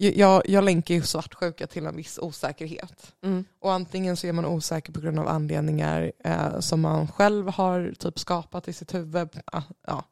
[0.00, 3.12] jag, jag länkar ju svartsjuka till en viss osäkerhet.
[3.24, 3.44] Mm.
[3.60, 7.94] Och antingen så är man osäker på grund av anledningar eh, som man själv har
[7.98, 9.28] typ skapat i sitt huvud.
[9.52, 10.04] Ah, ja.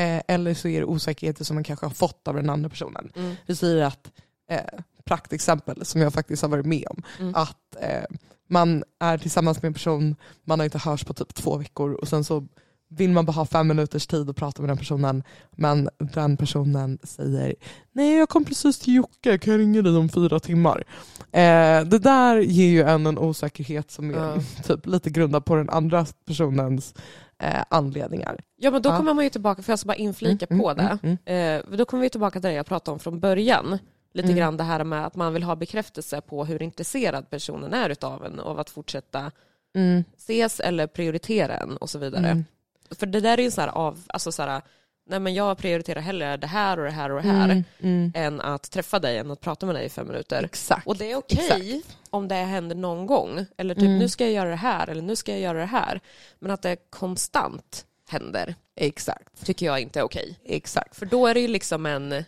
[0.00, 3.12] eh, eller så är det osäkerheter som man kanske har fått av den andra personen.
[3.16, 3.34] Mm.
[3.46, 4.12] Vi säger att,
[4.50, 7.34] eh, praktexempel som jag faktiskt har varit med om, Mm.
[7.34, 8.04] att eh,
[8.50, 12.08] man är tillsammans med en person, man har inte hörts på typ två veckor och
[12.08, 12.46] sen så
[12.92, 16.98] vill man bara ha fem minuters tid att prata med den personen men den personen
[17.02, 17.54] säger
[17.92, 20.84] nej jag kom precis till Jocke, kan jag ringa dig om fyra timmar?
[21.32, 24.36] Eh, det där ger ju en en osäkerhet som är Ja.
[24.64, 26.94] typ lite grundad på den andra personens
[27.42, 28.40] eh, anledningar.
[28.56, 30.86] Ja men då kommer man ju tillbaka, för jag ska bara inflika Mm, på mm,
[31.02, 31.08] det.
[31.26, 33.78] mm, Eh, då kommer vi tillbaka till det jag pratade om från början.
[34.12, 34.38] Lite Mm.
[34.38, 38.24] grann det här med att man vill ha bekräftelse på hur intresserad personen är utav
[38.24, 39.30] en och att fortsätta
[39.74, 42.26] Mm, ses eller prioritera en och så vidare.
[42.30, 42.44] mm,
[42.90, 44.62] För det där är ju så här av, alltså så här,
[45.06, 48.12] nej men jag prioriterar hellre det här och det här och det här mm, mm.
[48.14, 50.42] än att träffa dig, än att prata med dig i fem minuter.
[50.44, 50.86] Exakt.
[50.86, 53.98] Och det är okej om det händer någon gång, eller typ Mm.
[53.98, 56.00] nu ska jag göra det här, eller nu ska jag göra det här.
[56.38, 59.46] Men att det konstant händer, Exakt.
[59.46, 60.38] tycker jag inte är okej.
[60.44, 60.96] Exakt.
[60.96, 62.24] För då är det ju liksom en,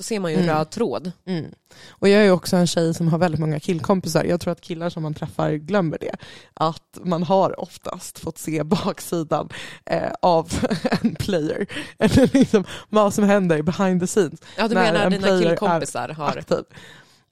[0.00, 0.56] Då ser man ju en Mm.
[0.56, 1.12] röd tråd.
[1.26, 1.50] Mm.
[1.90, 4.24] Och jag är också en tjej som har väldigt många killkompisar.
[4.24, 6.14] Jag tror att killar som man träffar glömmer det.
[6.54, 9.48] Att man har oftast fått se baksidan
[9.86, 10.52] eh, av
[11.02, 11.66] en player.
[11.98, 14.40] Eller liksom vad som händer behind the scenes.
[14.58, 16.28] Ja, du menar en dina killkompisar har...
[16.38, 16.64] Aktiv.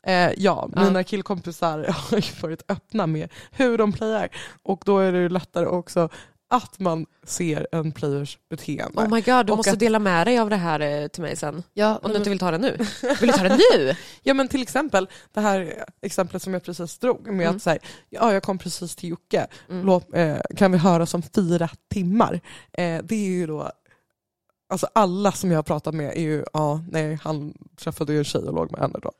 [0.07, 0.85] Eh, ja, Ja.
[0.85, 4.29] mina killkompisar har ju varit öppna med hur de playar.
[4.62, 6.09] Och då är det ju lättare också
[6.51, 9.03] att man ser en players beteende.
[9.03, 11.23] Oh my god, du Och måste att- dela med dig av det här eh, till
[11.23, 11.63] mig sen.
[11.75, 12.77] ja, Om du inte vill ta det nu.
[13.21, 13.95] Vill du ta det nu?
[14.23, 17.57] Ja men till exempel det här exemplet som jag precis drog med Mm.
[17.57, 17.79] att säga,
[18.11, 19.87] ja jag kom precis till Jocke, Mm.
[19.87, 22.41] Låt, eh, kan vi höra som fyra timmar?
[22.73, 23.71] Eh, det är ju då,
[24.73, 28.25] alltså alla som jag har pratat med är ju, ja nej han träffade ju en
[28.25, 29.13] tjej och låg med henne då.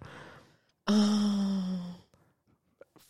[0.91, 1.68] Ah.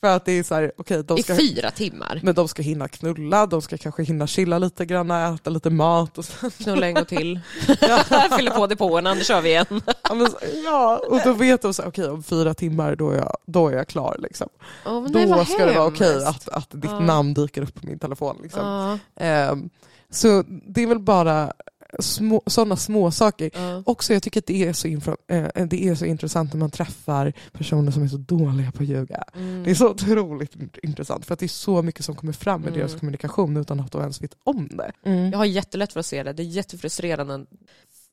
[0.00, 2.20] För att det är så här, okej de I ska, fyra timmar.
[2.22, 6.18] men de ska hinna knulla, de ska kanske hinna chilla lite grann, äta lite mat
[6.18, 7.40] och sen, Knulla en gång till.
[7.80, 7.98] ja,
[8.36, 9.66] Fyller på depåerna, nu kör vi igen.
[10.08, 13.16] ja, men, så- ja, och då vet de så okej om fyra timmar då är
[13.16, 14.48] jag, då är jag klar liksom.
[14.86, 17.00] Oh, Då nej, ska det vara okej att, att ditt Ja.
[17.00, 18.36] namn dyker upp på min telefon.
[18.42, 18.66] Liksom.
[18.66, 19.70] Ja, Ehm,
[20.10, 21.52] så det är väl bara
[21.98, 23.50] små, sådana små saker.
[23.54, 23.82] ja.
[23.86, 26.70] Också jag tycker att det är, så infra, eh, det är så intressant när man
[26.70, 29.24] träffar personer som är så dåliga på att ljuga.
[29.34, 29.64] Mm.
[29.64, 32.64] Det är så otroligt int- intressant för att det är så mycket som kommer fram
[32.64, 32.78] i Mm.
[32.78, 34.92] deras kommunikation utan att de ens vet om det.
[35.32, 37.44] Jag har jättelätt för att se det, det är jättefrustrerande.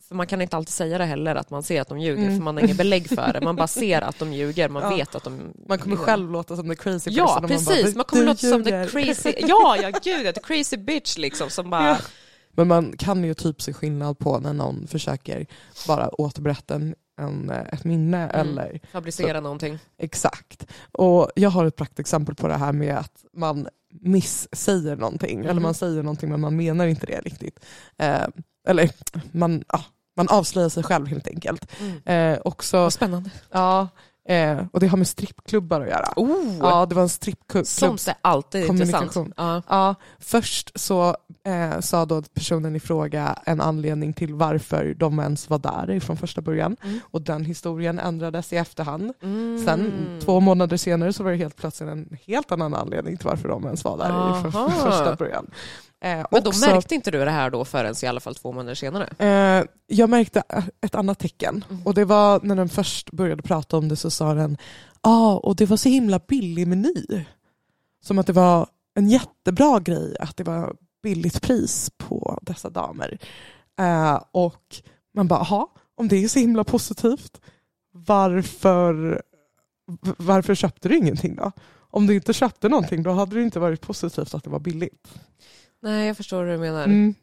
[0.08, 2.36] För man kan inte alltid säga det heller, att man ser att de ljuger, Mm.
[2.38, 3.42] för man har inget belägg för det.
[3.42, 4.90] Man bara ser att de ljuger, man Ja.
[4.98, 6.06] vet att de Man kommer ljuger.
[6.06, 7.18] själv låta som the crazy person.
[7.18, 7.84] Ja, och man precis.
[7.84, 9.34] bara, Man kommer "Du låta som the ljuger." crazy...
[9.48, 11.88] Ja, ja gud, the crazy bitch liksom som bara...
[11.90, 11.98] Ja.
[12.56, 15.46] Men man kan ju typ se skillnad på när någon försöker
[15.88, 18.40] bara återberätta en, en, ett minne Mm.
[18.42, 19.80] eller fabricera någonting.
[19.98, 20.68] Exakt.
[20.92, 23.68] Och jag har ett praktexempel på det här med att man
[24.02, 25.40] missäger någonting.
[25.40, 25.50] Mhm.
[25.50, 27.60] Eller man säger någonting men man menar inte det riktigt.
[27.98, 28.28] Eh,
[28.68, 28.90] eller
[29.32, 29.84] man, ja,
[30.18, 31.72] man avslöjar sig själv helt enkelt.
[31.82, 32.34] Mm.
[32.34, 33.30] Eh, också, Vad spännande.
[33.52, 33.88] ja,
[34.30, 36.14] eh, och det har med strippklubbar att göra.
[36.16, 37.66] Oh, Ja, det var en strippklubb.
[37.68, 39.34] sånt är alltid intressant.
[39.38, 39.62] Ja.
[39.70, 41.16] Ja, först så
[41.46, 46.18] eh, sa då personen i fråga en anledning till varför de ens var där från
[46.18, 46.78] första början.
[46.84, 47.00] Mm.
[47.04, 49.14] Och den historien ändrades i efterhand.
[49.24, 49.64] Mm.
[49.66, 49.92] Sen
[50.26, 53.66] två månader senare så var det helt plötsligt en helt annan anledning till varför de
[53.66, 54.70] ens var där Aha.
[54.70, 55.48] första början.
[56.06, 58.52] Eh, Men då också, märkte inte du det här då förrän i alla fall två
[58.52, 59.08] månader senare?
[59.20, 60.44] eh, jag märkte
[60.82, 61.84] ett annat tecken Mm.
[61.86, 64.58] och det var när den först började prata om det så sa den
[65.02, 67.26] ja ah, och det var så himla billig meny.
[68.06, 73.18] Som att det var en jättebra grej att det var billigt pris på dessa damer.
[73.80, 74.76] Eh, och
[75.16, 77.42] man bara, jaha, om det är så himla positivt,
[77.92, 79.22] varför,
[80.18, 81.52] varför köpte du ingenting då?
[81.96, 85.08] Om du inte köpte någonting då hade det inte varit positivt att det var billigt.
[85.82, 86.84] Nej, jag förstår vad du menar.
[86.84, 87.16] Mm.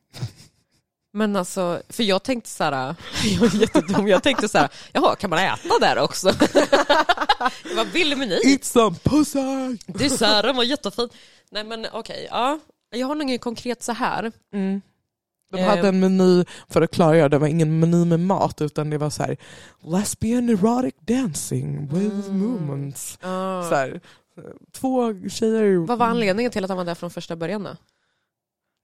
[1.15, 2.73] Men alltså, för jag tänkte så här,
[3.41, 6.27] jag är jättedum, jag tänkte så här, jaha, kan man äta där också?
[7.65, 8.35] det var billig meny.
[8.45, 9.77] Eat some pussy!
[9.87, 11.09] Desserten var jättefin.
[11.51, 12.59] Nej men okej, ja.
[12.95, 14.33] Jag har nog inget konkret så här.
[14.55, 14.81] Mm.
[15.53, 15.67] De Eh.
[15.69, 19.11] hade en meny, för att klargöra, det var ingen meny med mat utan det var
[19.11, 19.37] så här
[19.81, 22.39] lesbian erotic dancing with Mm.
[22.39, 23.19] movements.
[23.23, 23.67] Ja.
[23.69, 24.01] Så här,
[24.73, 25.77] två tjejer.
[25.77, 27.77] Vad var anledningen till att han var där från första början då?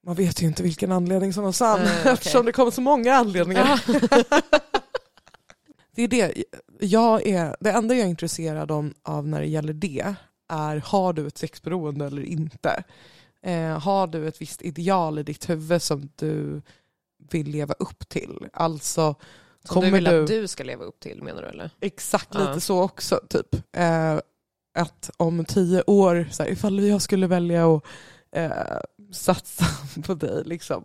[0.07, 2.13] Man vet ju inte vilken anledning som var sann Eh, okej.
[2.13, 3.85] eftersom det kom så många anledningar.
[5.91, 6.45] Det är det,
[6.81, 10.15] jag är, det enda jag är intresserad om, av när det gäller det
[10.49, 12.85] är har du ett sexberoende eller inte?
[13.43, 16.63] Eh, har du ett visst ideal i ditt huvud som du
[17.31, 18.49] vill leva upp till?
[18.53, 19.15] Alltså,
[19.65, 20.23] Som kommer du vill du...
[20.23, 21.71] att du ska leva upp till menar du eller?
[21.81, 23.21] Exakt lite så också.
[23.29, 23.55] Typ.
[23.77, 24.19] Eh,
[24.79, 27.85] att om tio år, så här, ifall jag skulle välja att
[28.33, 28.51] eh,
[29.12, 29.64] satsa
[30.07, 30.85] på dig, liksom,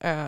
[0.00, 0.26] eh,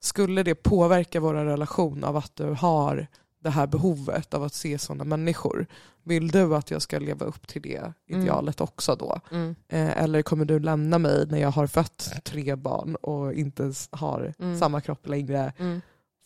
[0.00, 3.06] skulle det påverka vår relation av att du har
[3.40, 5.66] det här behovet av att se sådana människor?
[6.02, 7.76] Vill du att jag ska leva upp till det
[8.10, 8.22] Mm.
[8.22, 9.20] idealet också då?
[9.30, 9.54] Mm.
[9.68, 14.34] Eh, eller kommer du lämna mig när jag har fött tre barn och inte har
[14.38, 14.58] Mm.
[14.58, 15.80] samma kropp längre Mm.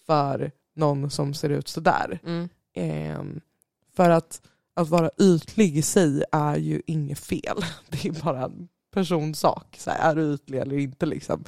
[0.07, 2.19] för någon som ser ut sådär?
[2.27, 2.49] Mm.
[2.75, 3.41] Ehm,
[3.97, 4.43] för att,
[4.75, 7.65] att vara ytlig i sig är ju inget fel.
[7.89, 9.77] Det är bara en personsak.
[9.79, 11.07] Så här, är du ytlig eller inte?
[11.07, 11.45] Liksom.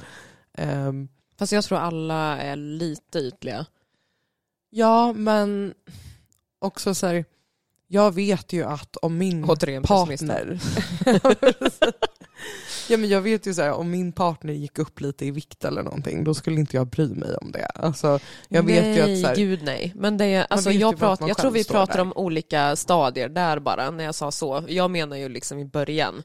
[0.53, 1.07] Ehm,
[1.37, 3.65] Fast jag tror alla är lite ytliga.
[4.69, 5.73] ja, men
[6.59, 7.25] också så här,
[7.87, 10.59] jag vet ju att om min Återigen partner...
[12.89, 15.65] ja, men jag vet ju så här, om min partner gick upp lite i vikt
[15.65, 17.65] eller någonting, då skulle inte jag bry mig om det.
[17.65, 19.91] Alltså, jag vet nej, ju att så här, gud nej.
[19.95, 22.01] Men det är, alltså, vet jag, prat, jag tror vi pratar där.
[22.01, 24.63] om olika stadier där bara, när jag sa så.
[24.67, 26.23] Jag menar ju liksom i början.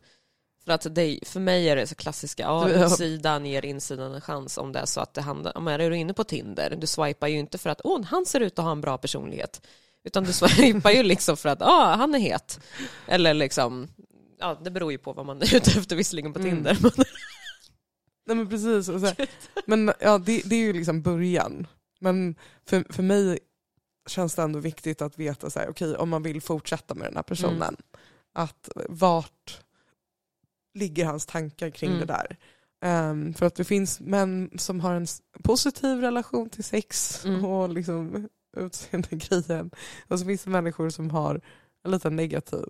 [0.64, 4.58] För att det, för mig är det så klassiska, ja, utsidan ger insidan en chans
[4.58, 7.28] om det är så att det handlar, om är du inne på Tinder, du swipar
[7.28, 9.60] ju inte för att åh, han ser ut att ha en bra personlighet.
[10.04, 12.60] Utan du swipar ju liksom för att ah, han är het.
[13.08, 13.88] Eller liksom,
[14.40, 16.50] ja det beror ju på vad man är ute efter visserligen på Mm.
[16.50, 16.78] Tinder.
[16.82, 16.90] Men,
[18.26, 18.88] Nej men precis.
[18.88, 19.28] Och så här,
[19.66, 21.66] men ja, det, det är ju liksom början.
[22.00, 22.34] Men
[22.66, 23.38] för, för mig
[24.08, 27.16] känns det ändå viktigt att veta så här, okej, om man vill fortsätta med den
[27.16, 27.62] här personen.
[27.62, 27.76] Mm.
[28.32, 29.60] Att vart
[30.74, 32.00] ligger hans tankar kring Mm.
[32.00, 32.36] det där?
[32.82, 35.06] Ehm, för att det finns män som har en
[35.42, 37.44] positiv relation till sex Mm.
[37.44, 39.70] och liksom utseende grejen.
[40.08, 41.40] Och så finns det människor som har
[41.84, 42.64] en lite negativ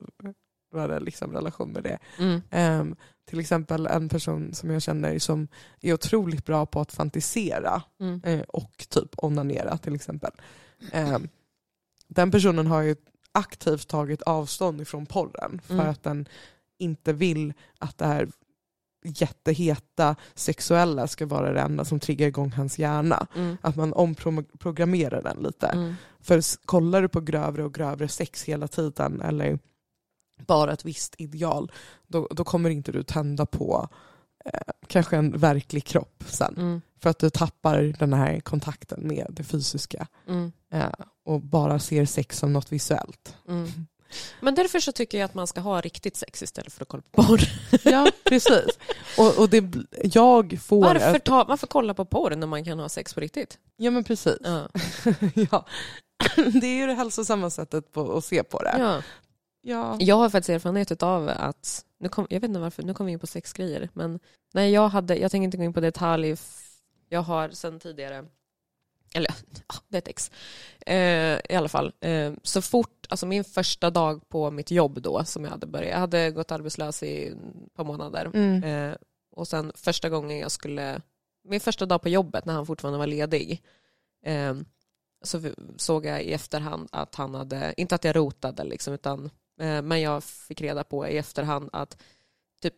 [1.01, 1.99] liksom, relation med det.
[2.19, 2.97] mm, Ehm,
[3.29, 5.49] till exempel en person som jag känner som
[5.81, 10.31] är otroligt bra på att fantisera mm, eh, och typ onanera till exempel.
[10.93, 11.29] Ehm,
[12.09, 12.97] den personen har ju
[13.33, 15.89] aktivt tagit avstånd ifrån porren för Mm.
[15.91, 16.29] att den
[16.79, 18.29] inte vill att det här
[19.05, 23.27] jätteheta sexuella ska vara det enda som triggar igång hans hjärna.
[23.37, 25.67] mm, Att man omprogrammerar den lite.
[25.67, 29.59] mm, För kollar du på grövre och grövre sex hela tiden eller
[30.47, 31.73] bara ett visst ideal,
[32.07, 33.89] då, då kommer inte du tända på
[34.45, 36.55] eh, kanske en verklig kropp sen.
[36.57, 40.89] mm, För att du tappar den här kontakten med det fysiska mm, eh,
[41.25, 43.37] och bara ser sex som något visuellt.
[43.49, 43.69] mm.
[44.41, 47.03] Men därför så tycker jag att man ska ha riktigt sex istället för att kolla
[47.13, 47.41] på porr.
[47.85, 48.79] Ja, precis.
[49.19, 50.83] Och, och det, jag får...
[50.85, 53.59] Varför, ta, varför kolla på porr när man kan ha sex på riktigt?
[53.77, 54.37] Ja men precis.
[54.45, 54.69] Ja.
[55.51, 55.67] ja.
[56.61, 58.75] Det är ju det hälsosamma sättet på att se på det.
[58.79, 59.03] Ja.
[59.63, 59.97] Ja.
[60.01, 63.13] Jag har faktiskt erfarenhet av att, nu kom, jag vet inte varför, nu kommer vi
[63.13, 64.21] in på sexgrejer, men
[64.53, 66.37] nej, jag, hade, jag tänker inte gå in på detalj,
[67.09, 68.25] jag har sedan tidigare,
[69.15, 69.31] eller
[69.69, 70.31] ja, det är ett ex,
[70.87, 75.25] eh, i alla fall, eh, så fort, alltså min första dag på mitt jobb då,
[75.25, 78.65] som jag hade börjat, jag hade gått arbetslös i ett par månader, Mm.
[78.65, 78.97] Eh,
[79.33, 81.01] och sen första gången jag skulle,
[81.45, 83.63] min första dag på jobbet när han fortfarande var ledig,
[84.25, 84.55] eh,
[85.23, 85.41] så
[85.77, 89.31] såg jag i efterhand att han hade, inte att jag rotade liksom, utan,
[89.83, 92.03] men jag fick reda på i efterhand att
[92.63, 92.75] typ,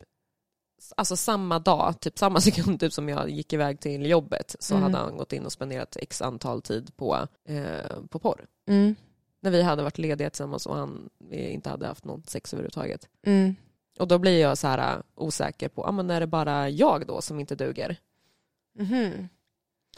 [0.96, 4.82] alltså samma dag, typ samma sekund typ som jag gick iväg till jobbet, så Mm.
[4.82, 8.46] hade han gått in och spenderat x antal tid på, eh, på porr.
[8.68, 8.94] Mm.
[9.40, 13.08] När vi hade varit lediga tillsammans och han inte hade haft någon sex överhuvudtaget.
[13.26, 13.54] Mm.
[13.98, 17.06] Och då blir jag så här äh, osäker på, ah, men är det bara jag
[17.06, 17.96] då som inte duger?
[18.78, 19.28] Mhm.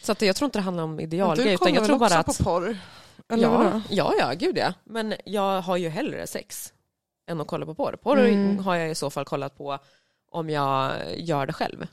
[0.02, 2.20] Så att jag tror inte det handlar om Du idealgrej, utan kollar jag tror bara
[2.20, 2.38] också att...
[2.38, 2.76] på porr?
[3.28, 4.74] Eller Ja, ja, ja, gud ja.
[4.84, 6.72] Men jag har ju hellre sex
[7.26, 7.96] än att kolla på porr.
[7.96, 8.58] Porr Mm.
[8.58, 9.78] har jag i så fall kollat på
[10.30, 11.86] om jag gör det själv.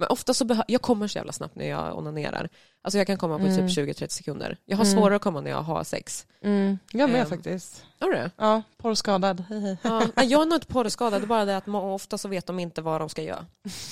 [0.00, 2.48] Men ofta så behö- jag kommer så jävla snabbt när jag onanerar.
[2.82, 3.56] Alltså jag kan komma på Mm.
[3.68, 4.56] typ 20-30 sekunder.
[4.64, 4.96] Jag har Mm.
[4.96, 6.26] svårare att komma när jag har sex.
[6.42, 6.78] Mm.
[6.92, 7.26] Jag med Ehm.
[7.28, 7.84] faktiskt.
[8.00, 8.30] Har du?
[8.36, 9.44] Ja, porrskadad.
[9.82, 12.46] Ja, nej, jag är nog inte porrskadad, det är bara det att ofta så vet
[12.46, 13.46] de inte vad de ska göra.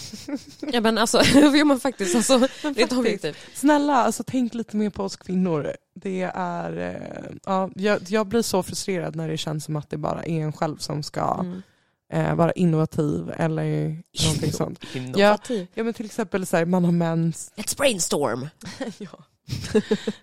[0.73, 3.37] ja men alltså, jo men faktiskt, alltså, är inte objektivt.
[3.55, 5.73] Snälla, alltså, tänk lite mer på oss kvinnor.
[5.95, 9.97] Det är, eh, ja, jag, jag blir så frustrerad när det känns som att det
[9.97, 11.63] bara är en själv som ska Mm.
[12.13, 14.85] Eh, vara innovativ eller någonting sånt.
[14.95, 15.67] Innovativ.
[15.75, 17.53] Ja men till exempel så här, man har mens.
[17.57, 18.49] Let's brainstorm.
[18.99, 19.25] ja.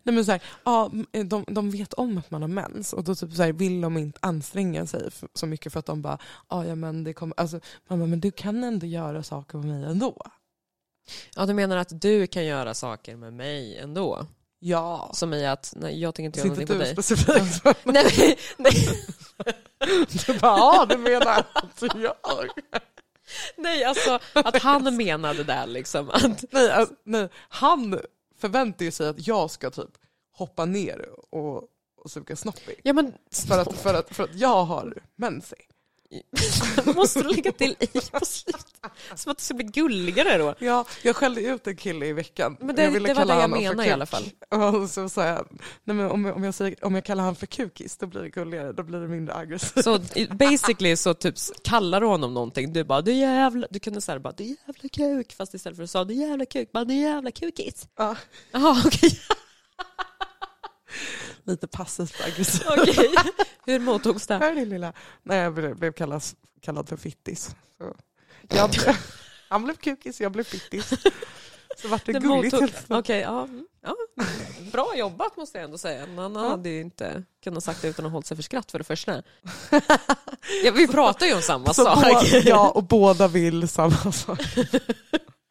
[0.03, 0.91] Nej, men så här, ja,
[1.25, 3.97] de, de vet om att man har mens och då typ så här, vill de
[3.97, 6.17] inte anstränga sig för, så mycket för att de bara,
[6.49, 9.67] "Ja, ja men det kommer, alltså, man bara, men du kan ändå göra saker med
[9.67, 10.21] mig ändå.
[11.35, 14.25] Ja, du menar att du kan göra saker med mig ändå?
[14.59, 15.09] Ja.
[15.13, 16.93] Som i att, nej jag tänker inte göra någonting på dig.
[16.93, 17.63] specifikt.
[17.83, 18.73] nej, nej,
[20.27, 22.49] Du bara, ja du menar att gör.
[23.57, 26.09] nej, alltså att han menade där liksom.
[26.09, 27.99] Att, Nej, alltså, nej, han
[28.37, 29.91] förväntar ju sig att jag ska typ
[30.31, 31.63] hoppa ner och,
[31.97, 32.79] och suga snoppig.
[32.83, 33.13] ja men,
[33.47, 35.53] För att, för, att, för att jag har mens.
[36.95, 38.65] måste du lägga till i på slutet?
[39.15, 40.55] Som att det ska bli gulligare då.
[40.59, 42.57] Ja, jag skällde ut en kille i veckan.
[42.59, 44.23] Men det- jag ville det var kalla det jag menade i alla fall.
[44.49, 45.47] Och så sa jag,
[45.83, 48.29] nej men om, om, jag säger, om jag kallar honom för kukis då blir det
[48.29, 49.83] gulligare, då blir det mindre aggressivt.
[49.83, 49.99] Så
[50.29, 54.33] basically så typ kallar du honom någonting, du bara du jävla, du kunde säga bara
[54.37, 57.87] du jävla kuk, fast istället för att säga du jävla kuk, bara du jävla kukis.
[57.97, 58.15] Ja,
[58.51, 59.19] Jaha okej,
[61.45, 62.65] lite passivt aggressivt.
[62.77, 63.09] okej.
[63.65, 64.51] Hur mottogs det?
[64.55, 64.93] Din lilla.
[65.23, 66.23] Nej, jag blev, blev kallad,
[66.61, 67.55] kallad för fittis.
[67.77, 67.93] Så
[68.49, 68.69] jag
[69.49, 70.93] han blev kukis, jag blev fittis.
[71.77, 72.55] Så vart det, Det gulligt.
[72.89, 73.43] Okej, ja.
[73.43, 73.95] mm, ja.
[74.71, 76.07] Bra jobbat måste jag ändå säga.
[76.07, 76.49] Man Ja.
[76.49, 79.23] hade ju inte kunnat sagt det utan att hålla sig för skratt för det första.
[80.63, 82.23] Ja, vi pratar ju om samma Så sak.
[82.45, 84.39] ja, och båda vill samma sak.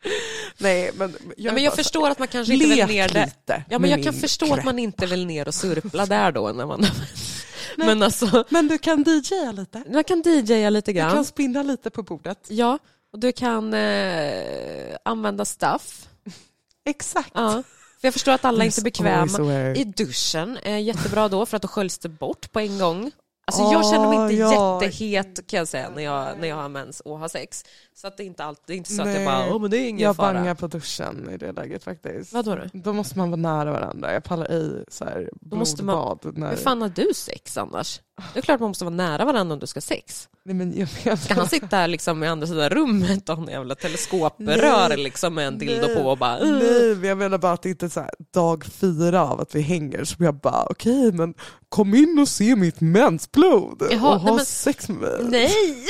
[0.59, 3.25] Nej, men Ja, är men jag förstår att man kanske inte vill ner där.
[3.27, 4.59] lite Ja, men jag kan förstå kropp.
[4.59, 6.53] att man inte vill ner och surpla där då.
[6.53, 6.81] När man...
[7.77, 7.87] Nej.
[7.87, 9.83] Men alltså, Men du kan DJa lite.
[9.93, 11.13] man kan DJa lite Du grann.
[11.13, 12.39] kan spinna lite på bordet.
[12.49, 12.79] Ja,
[13.13, 16.09] och du kan eh, använda stuff.
[16.87, 17.31] Exakt.
[17.35, 17.63] Ja.
[18.01, 19.75] För jag förstår att alla inte är bekväma.
[19.77, 23.11] I duschen är jättebra då för att då sköljs det bort på en gång.
[23.47, 24.83] Alltså jag känner mig inte ja.
[24.83, 27.65] jättehet kan jag säga när jag, när jag har mens och har sex.
[27.95, 29.23] Så att det är inte alltid, det är inte så att Nej.
[29.23, 30.33] jag bara, åh men det är ingen Jag fara.
[30.35, 32.33] bangar på duschen i det läget faktiskt.
[32.33, 32.63] Vadå då?
[32.73, 34.13] Då måste man vara nära varandra.
[34.13, 36.39] Jag pallar i så här måste man- blodbad.
[36.39, 36.51] När...
[36.51, 38.01] Hur fan har du sex annars?
[38.33, 40.29] Det är klart man måste vara nära varandra om du ska ha sex.
[40.45, 41.17] Nej, men jag menar...
[41.17, 44.99] Ska han sitta liksom i andra sidan rummet och ha en jävla teleskoprör Nej.
[44.99, 45.97] liksom med en dildo Nej.
[45.97, 46.41] på och bara...
[46.41, 49.41] "Uh." Nej, men jag menar bara att det inte är så här, dag fyra av
[49.41, 51.35] att vi hänger som jag bara okej men
[51.69, 55.19] kom in och se mitt mensblod och ha nej, men- sex med mig.
[55.25, 55.53] Nej!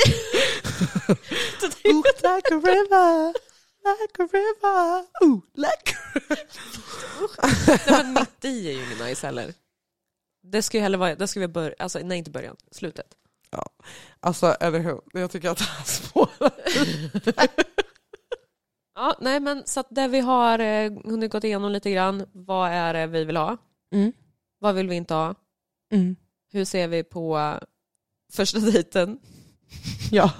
[1.85, 3.33] Ooh, like a river,
[3.85, 5.95] like a river, ooh, like
[7.87, 9.53] nej men mitt i är ju ingen nice heller.
[10.51, 13.07] Det ska ju heller vara, det ska vi börja, alltså nej inte början, slutet.
[14.19, 16.51] Alltså eller hur, jag tycker att det här spårar.
[18.97, 22.71] Ja, nej men så att det vi har eh, hunnit gått igenom lite grann, vad
[22.71, 23.57] är det vi vill ha?
[23.93, 24.13] Mm.
[24.59, 25.35] Vad vill vi inte ha?
[25.93, 26.15] Mm.
[26.51, 27.57] Hur ser vi på eh,
[28.33, 29.19] första dejten?
[30.11, 30.31] Ja,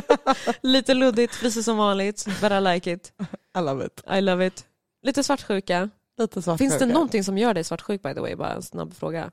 [0.62, 3.12] Lite luddigt, precis som vanligt, but I like it.
[3.58, 4.02] I love it.
[4.10, 4.66] I love it.
[5.02, 5.90] Lite svartsjuka.
[6.18, 8.36] Lite svart Finns det någonting som gör dig svartsjuk by the way?
[8.36, 9.30] Bara en snabb fråga.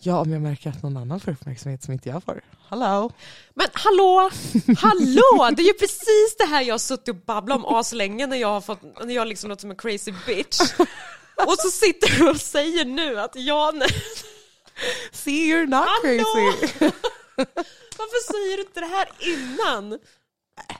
[0.00, 2.40] Ja, om jag märker att någon annan får uppmärksamhet som inte jag får.
[2.68, 3.12] Hallå?
[3.54, 4.30] Men hallå!
[4.78, 5.50] Hallå!
[5.56, 8.48] Det är ju precis det här jag har suttit och babblat om aslänge när jag
[8.48, 10.60] har fått, när jag liksom låter som en crazy bitch.
[11.46, 13.82] Och så sitter du och säger nu att jag,
[15.12, 16.02] See you're not Hallå?
[16.02, 16.90] crazy.
[17.98, 19.98] varför säger du inte det här innan?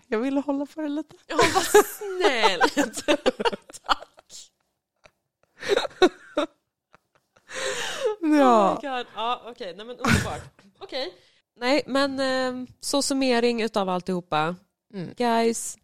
[0.06, 1.14] Jag ville hålla på det lite.
[1.26, 3.06] Ja, vad snällt.
[3.86, 4.08] Tack.
[8.22, 8.72] Ja.
[8.72, 9.06] Oh my God.
[9.14, 10.42] Ja, okej, nej men underbart.
[10.80, 11.14] Okej.
[11.56, 14.56] Nej, men eh, så summering utav alltihopa.
[14.94, 15.14] Mm.
[15.16, 15.76] Guys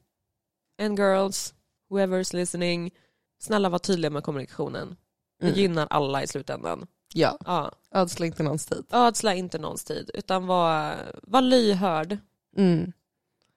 [0.83, 1.55] and girls,
[1.91, 2.91] whoever's listening,
[3.39, 4.97] snälla var tydliga med kommunikationen.
[5.41, 5.59] Det Mm.
[5.59, 6.87] gynnar alla i slutändan.
[7.15, 7.73] Ja, Ja.
[7.91, 8.85] ödsla inte någons tid.
[8.91, 12.19] Ödsla inte någons tid, utan var, var lyhörd
[12.57, 12.93] Mm.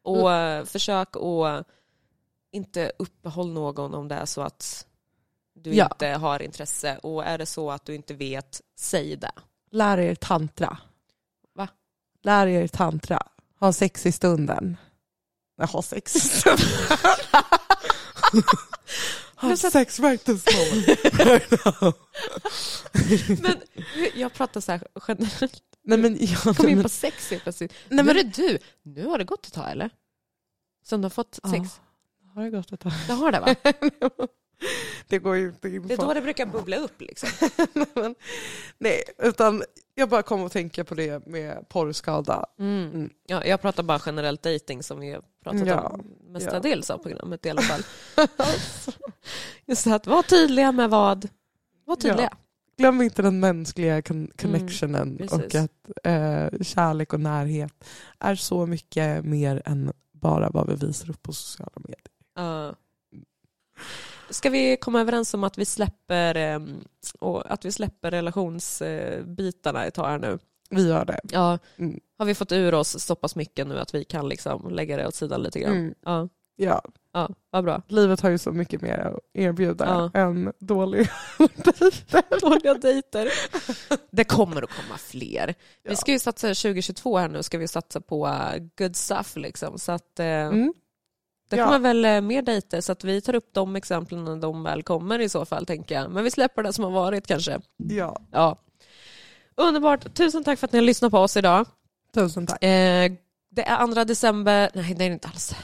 [0.03, 1.67] och eh, försök att
[2.51, 4.86] inte uppehålla någon om det är så att
[5.63, 5.85] du Ja.
[5.91, 9.31] inte har intresse och är det så att du inte vet, säg det.
[9.71, 10.77] Lär er tantra.
[11.55, 11.67] Va?
[12.23, 13.27] Lär er tantra.
[13.59, 14.77] Ha sex i stunden.
[15.57, 16.67] Nej, ha sex i stunden.
[19.35, 20.87] ha sex right this moment.
[23.41, 23.55] Men
[24.15, 27.73] jag pratar så här generellt, Nej men, ja, kom in men, på sex helt plötsligt.
[27.89, 29.89] nej, Nu är men det du, nu har det gått ett tag eller?
[30.83, 31.49] Som du har fått Ja.
[31.51, 31.81] sex?
[32.35, 32.91] har det gått ett tag?
[33.07, 33.55] Det har det va?
[35.07, 36.03] Det går ju inte in Det är på.
[36.05, 37.29] då det brukar bubbla upp liksom.
[37.95, 38.15] men,
[38.77, 39.63] nej, utan
[39.95, 42.45] jag bara kom att tänka på det med porrskada.
[42.59, 42.91] Mm.
[42.93, 43.09] Mm.
[43.27, 47.45] Ja, jag pratar bara generellt dating som vi har pratat Ja, om mestadels av programmet
[47.45, 47.81] i alla fall.
[49.65, 51.29] Just att vara tydliga med vad.
[51.85, 52.37] Var tydliga.
[52.77, 57.73] Glöm inte den mänskliga con- connectionen Mm, och att eh, kärlek och närhet
[58.19, 62.01] är så mycket mer än bara vad vi visar upp på sociala medier.
[62.35, 62.75] Ja.
[64.29, 66.79] Ska vi komma överens om att vi släpper, ehm,
[67.19, 70.39] och att vi släpper relationsbitarna ett tag här nu?
[70.69, 71.19] Vi gör det.
[71.31, 71.59] Ja.
[71.77, 71.99] Mm.
[72.17, 75.07] Har vi fått ur oss så pass mycket nu att vi kan liksom lägga det
[75.07, 75.73] åt sidan lite grann?
[75.73, 75.93] Mm.
[76.05, 76.29] Ja.
[76.59, 76.81] Ja,
[77.13, 77.81] ja, vad bra.
[77.87, 80.19] livet har ju så mycket mer att erbjuda Ja.
[80.21, 82.39] än dålig dejter.
[82.41, 83.27] Dåliga dejter.
[84.11, 85.55] Det kommer att komma fler.
[85.83, 85.89] Ja.
[85.89, 89.79] Vi ska ju satsa 2022 här nu, ska vi satsa på uh, good stuff liksom.
[89.79, 90.73] Så att eh, Mm.
[91.49, 91.65] Det Ja.
[91.65, 94.83] kommer väl eh, mer dejter så att vi tar upp de exemplen när de väl
[94.83, 96.11] kommer i så fall tänker jag.
[96.11, 97.59] Men vi släpper det som har varit kanske.
[97.77, 98.57] Ja, Ja.
[99.55, 100.13] Underbart.
[100.13, 101.65] Tusen tack för att ni har lyssnat på oss idag.
[102.13, 102.63] tusen tack.
[102.63, 103.11] Eh,
[103.49, 105.55] det är andra december, nej det är det inte alls.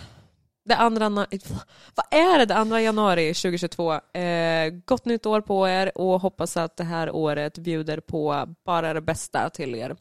[0.65, 3.93] Det andra, vad är det, det andra januari 2022.
[3.93, 8.93] Eh, gott nytt år på er och hoppas att det här året bjuder på bara
[8.93, 9.95] det bästa till er.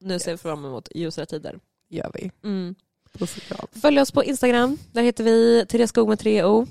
[0.00, 1.58] Nu ser vi fram emot ljusa tider.
[1.90, 2.30] gör vi.
[2.44, 2.74] Mm.
[3.82, 6.66] Följ oss på Instagram, där heter vi Therese Skog med tre O.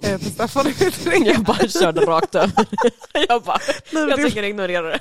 [0.00, 0.66] Jag heter Staffan.
[1.24, 2.66] Jag bara körde rakt över.
[3.28, 3.58] jag bara,
[3.92, 5.00] jag tänker ignorera det.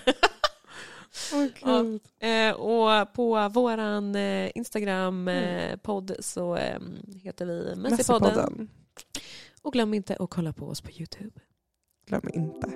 [1.33, 2.01] Åh, Gud.
[2.19, 5.69] Eh, och på våran eh, Instagram Mm.
[5.71, 6.79] eh, podd så eh,
[7.23, 7.75] heter vi.
[7.75, 8.67] Messypodden.
[9.61, 11.39] Och glöm inte att kolla på oss på Youtube.
[12.07, 12.67] Glöm inte.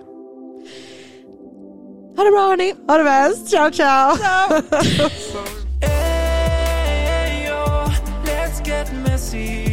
[2.18, 2.74] Ha det bra hörni!
[2.88, 3.50] Ha det bäst.
[3.50, 4.16] Ciao, ciao.
[4.16, 4.62] Hey,
[8.98, 9.67] messy.